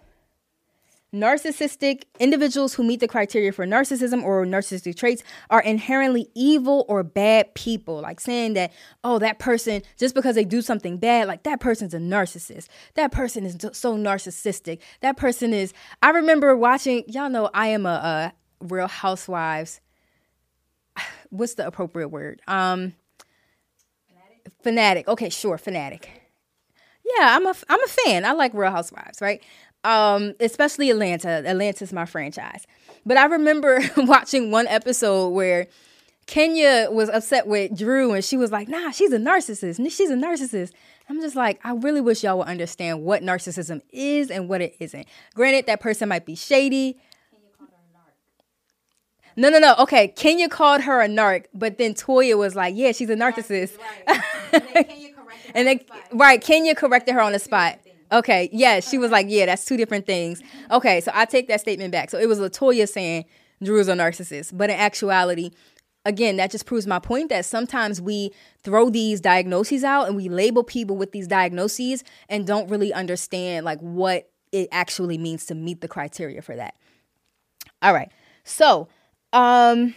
Narcissistic 1.14 2.06
individuals 2.20 2.74
who 2.74 2.84
meet 2.84 3.00
the 3.00 3.08
criteria 3.08 3.52
for 3.52 3.68
narcissism 3.68 4.24
or 4.24 4.46
narcissistic 4.46 4.96
traits 4.96 5.22
are 5.52 5.62
inherently 5.62 6.28
evil 6.34 6.86
or 6.88 7.04
bad 7.04 7.54
people. 7.54 8.02
Like 8.02 8.20
saying 8.20 8.54
that, 8.54 8.74
oh, 9.04 9.20
that 9.20 9.38
person, 9.38 9.84
just 10.00 10.16
because 10.16 10.34
they 10.34 10.44
do 10.44 10.62
something 10.62 10.98
bad, 10.98 11.28
like 11.28 11.44
that 11.44 11.60
person's 11.60 11.94
a 11.94 12.00
narcissist. 12.00 12.68
That 12.96 13.12
person 13.12 13.46
is 13.46 13.58
so 13.74 13.96
narcissistic. 13.96 14.80
That 15.02 15.16
person 15.16 15.54
is. 15.54 15.72
I 16.02 16.10
remember 16.10 16.56
watching, 16.56 17.04
y'all 17.08 17.30
know 17.30 17.50
I 17.54 17.68
am 17.68 17.86
a, 17.86 17.90
a 17.90 18.34
Real 18.60 18.88
Housewives. 18.88 19.82
What's 21.30 21.54
the 21.54 21.68
appropriate 21.68 22.10
word? 22.10 22.42
Um, 22.48 22.96
fanatic. 24.08 24.52
fanatic. 24.64 25.08
Okay, 25.08 25.30
sure, 25.30 25.60
fanatic. 25.60 26.10
Yeah, 27.06 27.36
I'm 27.36 27.46
a 27.46 27.54
I'm 27.70 27.84
a 27.84 27.88
fan. 27.88 28.26
I 28.26 28.32
like 28.32 28.54
Real 28.54 28.72
Housewives, 28.72 29.22
right? 29.22 29.44
Um, 29.84 30.34
especially 30.40 30.90
Atlanta. 30.90 31.44
Atlanta's 31.46 31.94
my 31.94 32.06
franchise. 32.06 32.66
But 33.06 33.18
I 33.18 33.26
remember 33.26 33.82
watching 33.98 34.52
one 34.52 34.68
episode 34.68 35.30
where 35.30 35.68
Kenya 36.26 36.88
was 36.90 37.10
upset 37.10 37.48
with 37.48 37.78
Drew 37.78 38.14
and 38.14 38.24
she 38.24 38.38
was 38.38 38.52
like, 38.52 38.68
nah, 38.68 38.92
she's 38.92 39.12
a 39.12 39.18
narcissist. 39.18 39.78
She's 39.92 40.10
a 40.10 40.16
narcissist. 40.16 40.72
I'm 41.10 41.20
just 41.20 41.36
like, 41.36 41.60
I 41.66 41.74
really 41.74 42.00
wish 42.00 42.24
y'all 42.24 42.38
would 42.38 42.48
understand 42.48 43.04
what 43.04 43.22
narcissism 43.22 43.82
is 43.92 44.32
and 44.32 44.48
what 44.48 44.62
it 44.62 44.76
isn't. 44.80 45.06
Granted, 45.36 45.66
that 45.66 45.82
person 45.82 46.08
might 46.08 46.26
be 46.26 46.36
shady. 46.36 46.98
No, 49.36 49.50
no, 49.50 49.58
no. 49.58 49.76
Okay, 49.80 50.10
Kenya 50.10 50.48
called 50.48 50.82
her 50.82 51.02
a 51.02 51.08
narc, 51.08 51.46
but 51.56 51.80
then 51.80 51.96
Toya 51.96 52.38
was 52.38 52.56
like, 52.56 52.76
"Yeah, 52.76 52.92
she's 52.92 53.10
a 53.10 53.16
narcissist." 53.16 53.78
Right. 54.08 54.22
and 54.54 54.64
then 54.64 54.84
Kenya 54.84 55.14
corrected 55.14 55.16
her 55.46 55.52
and 55.56 55.68
then, 55.68 55.80
the 56.12 56.18
right, 56.18 56.40
Kenya 56.40 56.76
corrected 56.76 57.16
her 57.16 57.22
on 57.22 57.32
the 57.32 57.40
spot. 57.40 57.80
Okay, 58.14 58.48
yeah, 58.54 58.80
she 58.80 59.00
was 59.00 59.10
like, 59.12 59.26
yeah, 59.28 59.48
that's 59.48 59.66
two 59.66 59.76
different 59.76 60.06
things. 60.06 60.42
Okay, 60.70 61.02
so 61.02 61.12
I 61.16 61.26
take 61.26 61.48
that 61.48 61.60
statement 61.60 61.92
back. 61.92 62.12
So 62.12 62.20
it 62.20 62.30
was 62.30 62.40
Latoya 62.40 62.88
saying 62.88 63.26
Drew 63.64 63.80
is 63.80 63.88
a 63.88 63.94
narcissist, 63.94 64.56
but 64.56 64.70
in 64.70 64.76
actuality, 64.76 65.50
again, 66.06 66.38
that 66.38 66.52
just 66.52 66.68
proves 66.68 66.86
my 66.86 67.00
point 67.00 67.30
that 67.30 67.44
sometimes 67.44 68.00
we 68.00 68.32
throw 68.64 68.92
these 68.92 69.20
diagnoses 69.20 69.84
out 69.84 70.08
and 70.08 70.16
we 70.16 70.30
label 70.30 70.64
people 70.64 70.96
with 70.96 71.12
these 71.12 71.28
diagnoses 71.28 72.04
and 72.30 72.46
don't 72.46 72.70
really 72.70 72.94
understand 72.94 73.66
like 73.66 73.80
what 73.80 74.30
it 74.52 74.70
actually 74.72 75.18
means 75.18 75.48
to 75.48 75.56
meet 75.56 75.82
the 75.82 75.88
criteria 75.88 76.42
for 76.42 76.56
that. 76.56 76.76
All 77.82 77.94
right, 77.94 78.12
so 78.44 78.88
um 79.34 79.96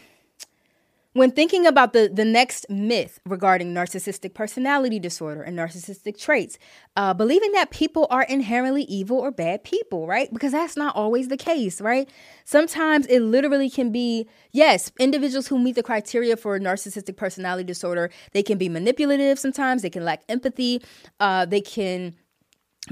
when 1.17 1.31
thinking 1.31 1.67
about 1.67 1.95
the, 1.95 2.11
the 2.13 2.27
next 2.27 2.69
myth 2.69 3.19
regarding 3.25 3.73
narcissistic 3.73 4.35
personality 4.35 4.99
disorder 4.99 5.43
and 5.43 5.59
narcissistic 5.59 6.21
traits, 6.21 6.59
uh, 6.95 7.15
believing 7.15 7.53
that 7.53 7.71
people 7.71 8.07
are 8.11 8.25
inherently 8.25 8.83
evil 8.83 9.19
or 9.19 9.31
bad 9.31 9.65
people, 9.65 10.07
right? 10.07 10.31
Because 10.31 10.53
that's 10.53 10.77
not 10.77 10.95
always 10.95 11.29
the 11.29 11.39
case, 11.39 11.81
right? 11.81 12.07
Sometimes 12.45 13.07
it 13.07 13.21
literally 13.21 13.71
can 13.71 13.91
be, 13.91 14.29
yes, 14.53 14.93
individuals 14.99 15.47
who 15.47 15.59
meet 15.59 15.75
the 15.75 15.83
criteria 15.83 16.37
for 16.37 16.59
narcissistic 16.61 17.17
personality 17.17 17.65
disorder, 17.65 18.11
they 18.33 18.43
can 18.43 18.59
be 18.59 18.69
manipulative 18.69 19.39
sometimes, 19.39 19.81
they 19.81 19.91
can 19.91 20.05
lack 20.05 20.23
empathy, 20.29 20.83
uh, 21.19 21.47
they 21.47 21.63
can 21.63 22.15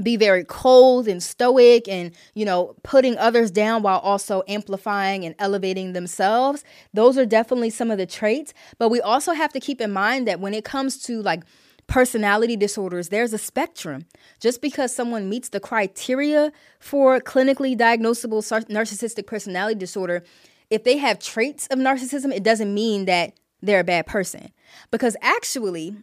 be 0.03 0.17
very 0.17 0.45
cold 0.45 1.07
and 1.07 1.23
stoic 1.23 1.89
and 1.89 2.13
you 2.35 2.45
know 2.45 2.75
putting 2.83 3.17
others 3.19 3.51
down 3.51 3.83
while 3.83 4.01
also 4.01 4.43
amplifying 4.49 5.25
and 5.25 5.35
elevating 5.39 5.93
themselves. 5.93 6.65
Those 6.93 7.17
are 7.17 7.27
definitely 7.27 7.71
some 7.71 7.91
of 7.91 7.99
the 7.99 8.07
traits. 8.07 8.53
But 8.79 8.89
we 8.89 9.01
also 9.01 9.33
have 9.33 9.53
to 9.53 9.61
keep 9.61 9.81
in 9.81 9.93
mind 9.93 10.27
that 10.27 10.41
when 10.41 10.55
it 10.55 10.65
comes 10.65 10.99
to 11.05 11.23
like 11.23 11.45
personality 11.87 12.57
disorders 12.57 13.11
there's 13.11 13.33
a 13.33 13.39
spectrum. 13.39 14.07
Just 14.41 14.61
because 14.61 14.95
someone 14.95 15.29
meets 15.29 15.51
the 15.51 15.61
criteria 15.61 16.51
for 16.81 17.21
clinically 17.21 17.77
diagnosable 17.77 18.43
narcissistic 18.69 19.27
personality 19.27 19.79
disorder 19.79 20.25
if 20.71 20.83
they 20.83 20.97
have 20.97 21.19
traits 21.19 21.67
of 21.69 21.79
narcissism 21.79 22.35
it 22.35 22.43
doesn't 22.43 22.73
mean 22.73 23.05
that 23.05 23.35
they're 23.63 23.81
a 23.81 23.85
bad 23.85 24.07
person. 24.07 24.51
Because 24.91 25.17
actually 25.23 25.97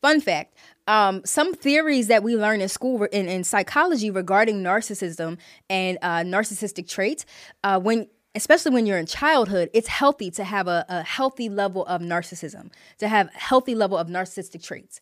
fun 0.00 0.20
fact 0.20 0.54
um, 0.86 1.22
some 1.24 1.54
theories 1.54 2.08
that 2.08 2.22
we 2.22 2.36
learn 2.36 2.60
in 2.60 2.68
school 2.68 3.04
in, 3.04 3.28
in 3.28 3.44
psychology 3.44 4.10
regarding 4.10 4.62
narcissism 4.62 5.38
and 5.70 5.98
uh, 6.02 6.20
narcissistic 6.20 6.88
traits, 6.88 7.24
uh, 7.62 7.78
when 7.78 8.08
especially 8.34 8.72
when 8.72 8.86
you're 8.86 8.98
in 8.98 9.06
childhood, 9.06 9.68
it's 9.74 9.88
healthy 9.88 10.30
to 10.30 10.44
have 10.44 10.66
a, 10.66 10.84
a 10.88 11.02
healthy 11.02 11.48
level 11.48 11.84
of 11.86 12.00
narcissism, 12.00 12.70
to 12.98 13.06
have 13.08 13.30
healthy 13.34 13.74
level 13.74 13.98
of 13.98 14.08
narcissistic 14.08 14.62
traits. 14.62 15.00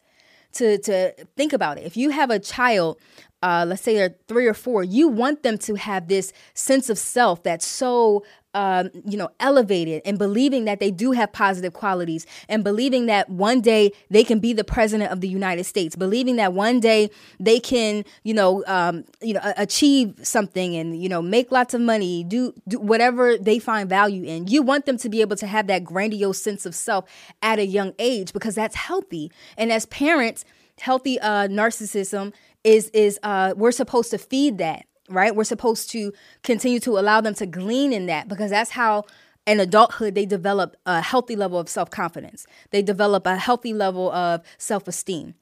To 0.54 0.78
to 0.78 1.12
think 1.36 1.52
about 1.52 1.78
it, 1.78 1.86
if 1.86 1.96
you 1.96 2.10
have 2.10 2.30
a 2.30 2.40
child 2.40 2.98
uh, 3.42 3.64
let's 3.66 3.82
say 3.82 3.94
they're 3.94 4.14
three 4.28 4.46
or 4.46 4.54
four, 4.54 4.84
you 4.84 5.08
want 5.08 5.42
them 5.42 5.58
to 5.58 5.74
have 5.74 6.08
this 6.08 6.32
sense 6.54 6.90
of 6.90 6.98
self 6.98 7.42
that's 7.42 7.66
so 7.66 8.24
um, 8.54 8.90
you 9.06 9.16
know, 9.16 9.30
elevated 9.38 10.02
and 10.04 10.18
believing 10.18 10.64
that 10.64 10.80
they 10.80 10.90
do 10.90 11.12
have 11.12 11.32
positive 11.32 11.72
qualities 11.72 12.26
and 12.48 12.64
believing 12.64 13.06
that 13.06 13.28
one 13.30 13.60
day 13.60 13.92
they 14.10 14.24
can 14.24 14.40
be 14.40 14.52
the 14.52 14.64
president 14.64 15.12
of 15.12 15.20
the 15.20 15.28
United 15.28 15.64
States, 15.64 15.94
believing 15.94 16.36
that 16.36 16.52
one 16.52 16.80
day 16.80 17.10
they 17.38 17.60
can, 17.60 18.04
you 18.24 18.34
know, 18.34 18.64
um, 18.66 19.04
you 19.20 19.34
know, 19.34 19.40
achieve 19.56 20.14
something 20.22 20.74
and, 20.74 21.00
you 21.00 21.08
know, 21.08 21.22
make 21.22 21.52
lots 21.52 21.74
of 21.74 21.80
money, 21.80 22.24
do, 22.24 22.52
do 22.66 22.80
whatever 22.80 23.38
they 23.38 23.58
find 23.58 23.88
value 23.88 24.24
in. 24.24 24.48
You 24.48 24.62
want 24.62 24.86
them 24.86 24.96
to 24.98 25.08
be 25.08 25.20
able 25.20 25.36
to 25.36 25.46
have 25.46 25.68
that 25.68 25.84
grandiose 25.84 26.42
sense 26.42 26.66
of 26.66 26.74
self 26.74 27.04
at 27.42 27.58
a 27.58 27.66
young 27.66 27.94
age 27.98 28.32
because 28.32 28.56
that's 28.56 28.74
healthy. 28.74 29.30
And 29.56 29.70
as 29.70 29.86
parents, 29.86 30.44
healthy 30.80 31.20
uh, 31.20 31.46
narcissism 31.46 32.32
is 32.64 32.88
is 32.90 33.18
uh, 33.22 33.54
we're 33.56 33.72
supposed 33.72 34.10
to 34.10 34.18
feed 34.18 34.58
that 34.58 34.86
right? 35.10 35.34
We're 35.34 35.44
supposed 35.44 35.90
to 35.90 36.12
continue 36.42 36.80
to 36.80 36.98
allow 36.98 37.20
them 37.20 37.34
to 37.34 37.46
glean 37.46 37.92
in 37.92 38.06
that 38.06 38.28
because 38.28 38.50
that's 38.50 38.70
how 38.70 39.04
in 39.46 39.60
adulthood 39.60 40.14
they 40.14 40.26
develop 40.26 40.76
a 40.86 41.00
healthy 41.00 41.36
level 41.36 41.58
of 41.58 41.68
self-confidence. 41.68 42.46
They 42.70 42.82
develop 42.82 43.26
a 43.26 43.36
healthy 43.36 43.74
level 43.74 44.10
of 44.12 44.42
self-esteem 44.58 45.34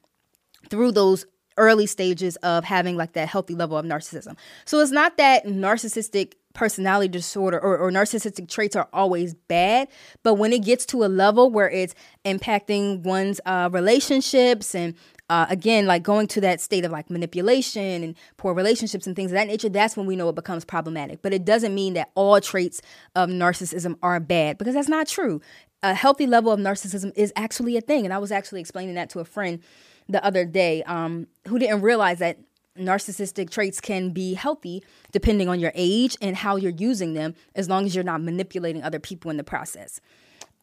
through 0.69 0.91
those 0.93 1.25
early 1.57 1.85
stages 1.85 2.35
of 2.37 2.63
having 2.63 2.95
like 2.95 3.13
that 3.13 3.27
healthy 3.27 3.53
level 3.53 3.77
of 3.77 3.85
narcissism. 3.85 4.35
So 4.65 4.79
it's 4.79 4.91
not 4.91 5.17
that 5.17 5.45
narcissistic 5.45 6.33
personality 6.53 7.09
disorder 7.09 7.59
or, 7.59 7.77
or, 7.77 7.91
narcissistic 7.91 8.49
traits 8.49 8.75
are 8.75 8.87
always 8.91 9.33
bad. 9.35 9.87
But 10.23 10.35
when 10.35 10.51
it 10.51 10.63
gets 10.63 10.85
to 10.87 11.03
a 11.03 11.07
level 11.07 11.51
where 11.51 11.69
it's 11.69 11.93
impacting 12.25 13.03
one's 13.03 13.39
uh, 13.45 13.69
relationships 13.71 14.73
and 14.73 14.95
uh, 15.29 15.45
again, 15.49 15.85
like 15.85 16.03
going 16.03 16.27
to 16.27 16.41
that 16.41 16.59
state 16.59 16.83
of 16.83 16.91
like 16.91 17.09
manipulation 17.09 18.03
and 18.03 18.15
poor 18.37 18.53
relationships 18.53 19.05
and 19.05 19.15
things 19.15 19.31
of 19.31 19.35
that 19.35 19.47
nature, 19.47 19.69
that's 19.69 19.95
when 19.95 20.05
we 20.05 20.15
know 20.15 20.29
it 20.29 20.35
becomes 20.35 20.65
problematic. 20.65 21.21
But 21.21 21.33
it 21.33 21.45
doesn't 21.45 21.73
mean 21.73 21.93
that 21.93 22.09
all 22.15 22.41
traits 22.41 22.81
of 23.15 23.29
narcissism 23.29 23.97
are 24.01 24.19
bad 24.19 24.57
because 24.57 24.73
that's 24.73 24.89
not 24.89 25.07
true. 25.07 25.39
A 25.83 25.93
healthy 25.93 26.25
level 26.27 26.51
of 26.51 26.59
narcissism 26.59 27.13
is 27.15 27.31
actually 27.35 27.77
a 27.77 27.81
thing. 27.81 28.05
And 28.05 28.13
I 28.13 28.17
was 28.17 28.31
actually 28.31 28.59
explaining 28.59 28.95
that 28.95 29.09
to 29.11 29.19
a 29.19 29.25
friend 29.25 29.59
the 30.07 30.23
other 30.25 30.45
day 30.45 30.83
um, 30.83 31.27
who 31.47 31.59
didn't 31.59 31.81
realize 31.81 32.19
that 32.19 32.39
narcissistic 32.77 33.49
traits 33.49 33.79
can 33.79 34.09
be 34.11 34.33
healthy 34.33 34.83
depending 35.11 35.47
on 35.49 35.59
your 35.59 35.71
age 35.75 36.17
and 36.21 36.35
how 36.35 36.55
you're 36.55 36.71
using 36.71 37.13
them, 37.13 37.35
as 37.55 37.69
long 37.69 37.85
as 37.85 37.93
you're 37.93 38.03
not 38.03 38.21
manipulating 38.21 38.81
other 38.83 38.99
people 38.99 39.29
in 39.29 39.37
the 39.37 39.43
process. 39.43 40.01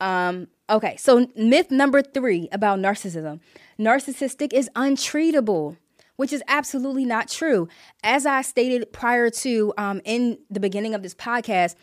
Um, 0.01 0.49
okay, 0.69 0.97
so 0.97 1.29
myth 1.37 1.71
number 1.71 2.03
three 2.03 2.49
about 2.53 2.79
narcissism 2.79 3.41
narcissistic 3.79 4.53
is 4.53 4.71
untreatable, 4.75 5.77
which 6.17 6.33
is 6.33 6.43
absolutely 6.49 7.05
not 7.05 7.29
true. 7.29 7.69
As 8.03 8.27
I 8.27 8.43
stated 8.43 8.93
prior 8.93 9.31
to 9.31 9.73
um, 9.77 10.01
in 10.05 10.39
the 10.51 10.61
beginning 10.61 10.95
of 10.95 11.03
this 11.03 11.15
podcast, 11.15 11.75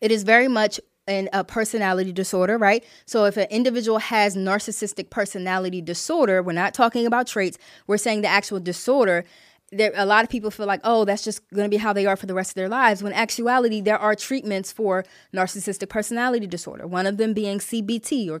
it 0.00 0.10
is 0.10 0.22
very 0.22 0.48
much 0.48 0.80
in 1.06 1.28
a 1.32 1.42
personality 1.42 2.12
disorder, 2.12 2.56
right? 2.56 2.84
So 3.06 3.24
if 3.24 3.36
an 3.36 3.48
individual 3.50 3.98
has 3.98 4.36
narcissistic 4.36 5.10
personality 5.10 5.80
disorder, 5.80 6.42
we're 6.42 6.52
not 6.52 6.74
talking 6.74 7.06
about 7.06 7.26
traits, 7.26 7.58
we're 7.86 7.98
saying 7.98 8.22
the 8.22 8.28
actual 8.28 8.60
disorder 8.60 9.24
there 9.72 9.92
a 9.96 10.06
lot 10.06 10.22
of 10.22 10.30
people 10.30 10.50
feel 10.50 10.66
like 10.66 10.80
oh 10.84 11.04
that's 11.04 11.24
just 11.24 11.48
going 11.50 11.64
to 11.64 11.70
be 11.70 11.78
how 11.78 11.92
they 11.92 12.06
are 12.06 12.16
for 12.16 12.26
the 12.26 12.34
rest 12.34 12.50
of 12.50 12.54
their 12.54 12.68
lives 12.68 13.02
when 13.02 13.12
actuality 13.12 13.80
there 13.80 13.98
are 13.98 14.14
treatments 14.14 14.70
for 14.70 15.04
narcissistic 15.34 15.88
personality 15.88 16.46
disorder 16.46 16.86
one 16.86 17.06
of 17.06 17.16
them 17.16 17.32
being 17.32 17.58
cbt 17.58 18.30
or 18.30 18.40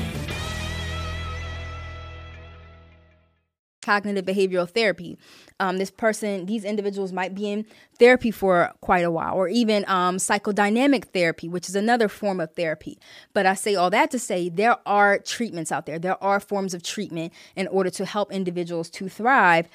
Cognitive 3.81 4.25
behavioral 4.25 4.69
therapy. 4.69 5.17
Um, 5.59 5.77
this 5.77 5.91
person, 5.91 6.45
these 6.45 6.63
individuals 6.63 7.11
might 7.11 7.35
be 7.35 7.51
in 7.51 7.65
therapy 7.99 8.31
for 8.31 8.71
quite 8.81 9.03
a 9.05 9.11
while, 9.11 9.35
or 9.35 9.47
even 9.47 9.85
um, 9.87 10.17
psychodynamic 10.17 11.05
therapy, 11.05 11.47
which 11.47 11.69
is 11.69 11.75
another 11.75 12.07
form 12.07 12.39
of 12.39 12.53
therapy. 12.53 12.97
But 13.33 13.45
I 13.45 13.53
say 13.53 13.75
all 13.75 13.89
that 13.89 14.11
to 14.11 14.19
say 14.19 14.49
there 14.49 14.77
are 14.85 15.19
treatments 15.19 15.71
out 15.71 15.85
there, 15.85 15.99
there 15.99 16.21
are 16.23 16.39
forms 16.39 16.73
of 16.73 16.83
treatment 16.83 17.33
in 17.55 17.67
order 17.67 17.89
to 17.91 18.05
help 18.05 18.31
individuals 18.31 18.89
to 18.91 19.09
thrive, 19.09 19.67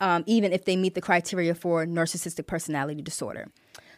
um, 0.00 0.24
even 0.26 0.52
if 0.52 0.64
they 0.64 0.76
meet 0.76 0.94
the 0.94 1.00
criteria 1.00 1.54
for 1.54 1.86
narcissistic 1.86 2.46
personality 2.46 3.02
disorder. 3.02 3.48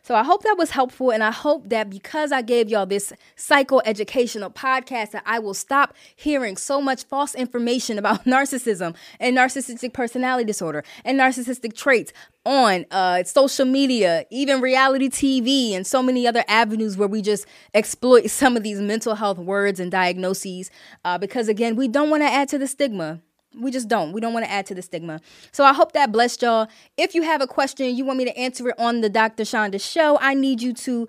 So 0.04 0.14
I 0.14 0.22
hope 0.22 0.42
that 0.42 0.56
was 0.58 0.70
helpful. 0.70 1.10
And 1.10 1.24
I 1.24 1.30
hope 1.30 1.70
that 1.70 1.88
because 1.88 2.30
I 2.30 2.42
gave 2.42 2.68
y'all 2.68 2.84
this 2.84 3.10
psychoeducational 3.38 4.54
podcast, 4.54 5.12
that 5.12 5.22
I 5.24 5.38
will 5.38 5.54
stop 5.54 5.94
hearing 6.14 6.58
so 6.58 6.82
much 6.82 7.04
false 7.04 7.34
information 7.34 7.98
about 8.04 8.24
narcissism 8.24 8.94
and 9.18 9.34
narcissistic 9.34 9.94
personality 9.94 10.44
disorder 10.44 10.84
and 11.06 11.18
narcissistic 11.18 11.74
traits 11.74 12.12
on 12.44 12.84
uh, 12.90 13.24
social 13.24 13.64
media, 13.64 14.26
even 14.30 14.60
reality 14.60 15.08
TV, 15.08 15.72
and 15.72 15.86
so 15.86 16.02
many 16.02 16.26
other 16.26 16.44
avenues 16.48 16.98
where 16.98 17.08
we 17.08 17.22
just 17.22 17.46
exploit 17.72 18.28
some 18.30 18.58
of 18.58 18.62
these 18.62 18.82
mental 18.82 19.14
health 19.14 19.38
words 19.38 19.80
and 19.80 19.90
diagnoses. 19.90 20.70
Uh, 21.06 21.16
because 21.16 21.48
again, 21.48 21.76
we 21.76 21.88
don't 21.88 22.10
want 22.10 22.22
to 22.22 22.28
add 22.28 22.50
to 22.50 22.58
the 22.58 22.66
stigma. 22.66 23.22
We 23.58 23.70
just 23.70 23.88
don't. 23.88 24.12
We 24.12 24.20
don't 24.20 24.32
want 24.32 24.44
to 24.44 24.50
add 24.50 24.66
to 24.66 24.74
the 24.74 24.82
stigma. 24.82 25.20
So 25.52 25.64
I 25.64 25.72
hope 25.72 25.92
that 25.92 26.12
blessed 26.12 26.42
y'all. 26.42 26.68
If 26.96 27.14
you 27.14 27.22
have 27.22 27.40
a 27.40 27.46
question, 27.46 27.94
you 27.94 28.04
want 28.04 28.18
me 28.18 28.24
to 28.24 28.36
answer 28.36 28.68
it 28.68 28.74
on 28.78 29.00
the 29.00 29.08
Dr. 29.08 29.44
Chanda 29.44 29.78
show, 29.78 30.18
I 30.20 30.34
need 30.34 30.62
you 30.62 30.72
to 30.74 31.08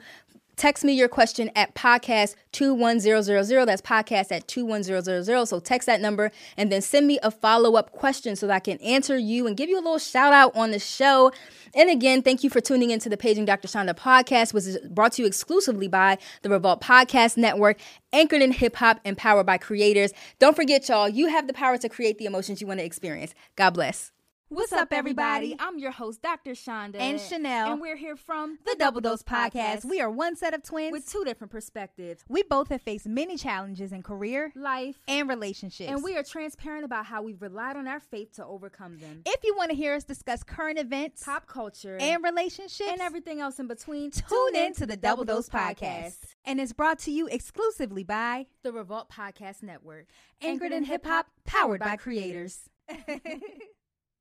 text 0.55 0.83
me 0.83 0.93
your 0.93 1.07
question 1.07 1.51
at 1.55 1.75
podcast 1.75 2.35
21000. 2.51 3.65
That's 3.65 3.81
podcast 3.81 4.31
at 4.31 4.47
21000. 4.47 5.45
So 5.45 5.59
text 5.59 5.85
that 5.85 6.01
number 6.01 6.31
and 6.57 6.71
then 6.71 6.81
send 6.81 7.07
me 7.07 7.19
a 7.23 7.31
follow 7.31 7.75
up 7.75 7.91
question 7.91 8.35
so 8.35 8.47
that 8.47 8.53
I 8.53 8.59
can 8.59 8.77
answer 8.79 9.17
you 9.17 9.47
and 9.47 9.57
give 9.57 9.69
you 9.69 9.77
a 9.77 9.81
little 9.81 9.99
shout 9.99 10.33
out 10.33 10.55
on 10.55 10.71
the 10.71 10.79
show. 10.79 11.31
And 11.73 11.89
again, 11.89 12.21
thank 12.21 12.43
you 12.43 12.49
for 12.49 12.61
tuning 12.61 12.91
into 12.91 13.09
the 13.09 13.17
Paging 13.17 13.45
Dr. 13.45 13.67
Chanda 13.67 13.93
podcast, 13.93 14.53
which 14.53 14.65
is 14.65 14.77
brought 14.89 15.13
to 15.13 15.21
you 15.21 15.27
exclusively 15.27 15.87
by 15.87 16.17
the 16.41 16.49
Revolt 16.49 16.81
Podcast 16.81 17.37
Network, 17.37 17.77
anchored 18.13 18.41
in 18.41 18.51
hip 18.51 18.77
hop 18.77 18.99
and 19.03 19.17
powered 19.17 19.45
by 19.45 19.57
creators. 19.57 20.13
Don't 20.39 20.55
forget, 20.55 20.87
y'all, 20.87 21.09
you 21.09 21.27
have 21.27 21.47
the 21.47 21.53
power 21.53 21.77
to 21.77 21.89
create 21.89 22.17
the 22.17 22.25
emotions 22.25 22.61
you 22.61 22.67
want 22.67 22.79
to 22.79 22.85
experience. 22.85 23.33
God 23.55 23.71
bless. 23.71 24.11
What's 24.49 24.71
up, 24.73 24.89
everybody? 24.91 25.55
I'm 25.57 25.79
your 25.79 25.89
host, 25.89 26.21
Dr. 26.21 26.53
Chanda. 26.53 27.01
And 27.01 27.19
Chanelle. 27.19 27.71
And 27.71 27.81
we're 27.81 27.95
here 27.95 28.15
from 28.15 28.59
the 28.63 28.75
Double 28.77 29.01
Dose 29.01 29.23
Podcast. 29.23 29.85
We 29.85 30.01
are 30.01 30.09
one 30.09 30.35
set 30.35 30.53
of 30.53 30.61
twins 30.61 30.91
with 30.91 31.09
two 31.09 31.23
different 31.25 31.49
perspectives. 31.49 32.23
We 32.29 32.43
both 32.43 32.69
have 32.69 32.83
faced 32.83 33.07
many 33.07 33.37
challenges 33.37 33.91
in 33.91 34.03
career, 34.03 34.51
life, 34.55 34.99
and 35.07 35.27
relationships. 35.27 35.89
And 35.89 36.03
we 36.03 36.15
are 36.15 36.21
transparent 36.21 36.85
about 36.85 37.07
how 37.07 37.23
we've 37.23 37.41
relied 37.41 37.75
on 37.75 37.87
our 37.87 37.99
faith 37.99 38.33
to 38.35 38.45
overcome 38.45 38.99
them. 38.99 39.23
If 39.25 39.43
you 39.43 39.55
want 39.57 39.71
to 39.71 39.75
hear 39.75 39.95
us 39.95 40.03
discuss 40.03 40.43
current 40.43 40.77
events, 40.77 41.23
pop 41.23 41.47
culture, 41.47 41.97
and 41.99 42.23
relationships, 42.23 42.91
and 42.91 43.01
everything 43.01 43.41
else 43.41 43.59
in 43.59 43.65
between, 43.65 44.11
tune, 44.11 44.25
tune 44.29 44.55
in 44.55 44.73
to 44.75 44.85
the 44.85 44.95
Double 44.95 45.25
Dose 45.25 45.49
Podcast. 45.49 46.17
And 46.45 46.61
it's 46.61 46.71
brought 46.71 46.99
to 46.99 47.11
you 47.11 47.25
exclusively 47.25 48.03
by 48.03 48.45
the 48.61 48.71
Revolt 48.71 49.09
Podcast 49.09 49.63
Network, 49.63 50.05
anchored 50.39 50.71
in 50.71 50.83
hip 50.83 51.03
hop, 51.03 51.25
powered 51.45 51.81
by 51.81 51.95
creators. 51.95 52.69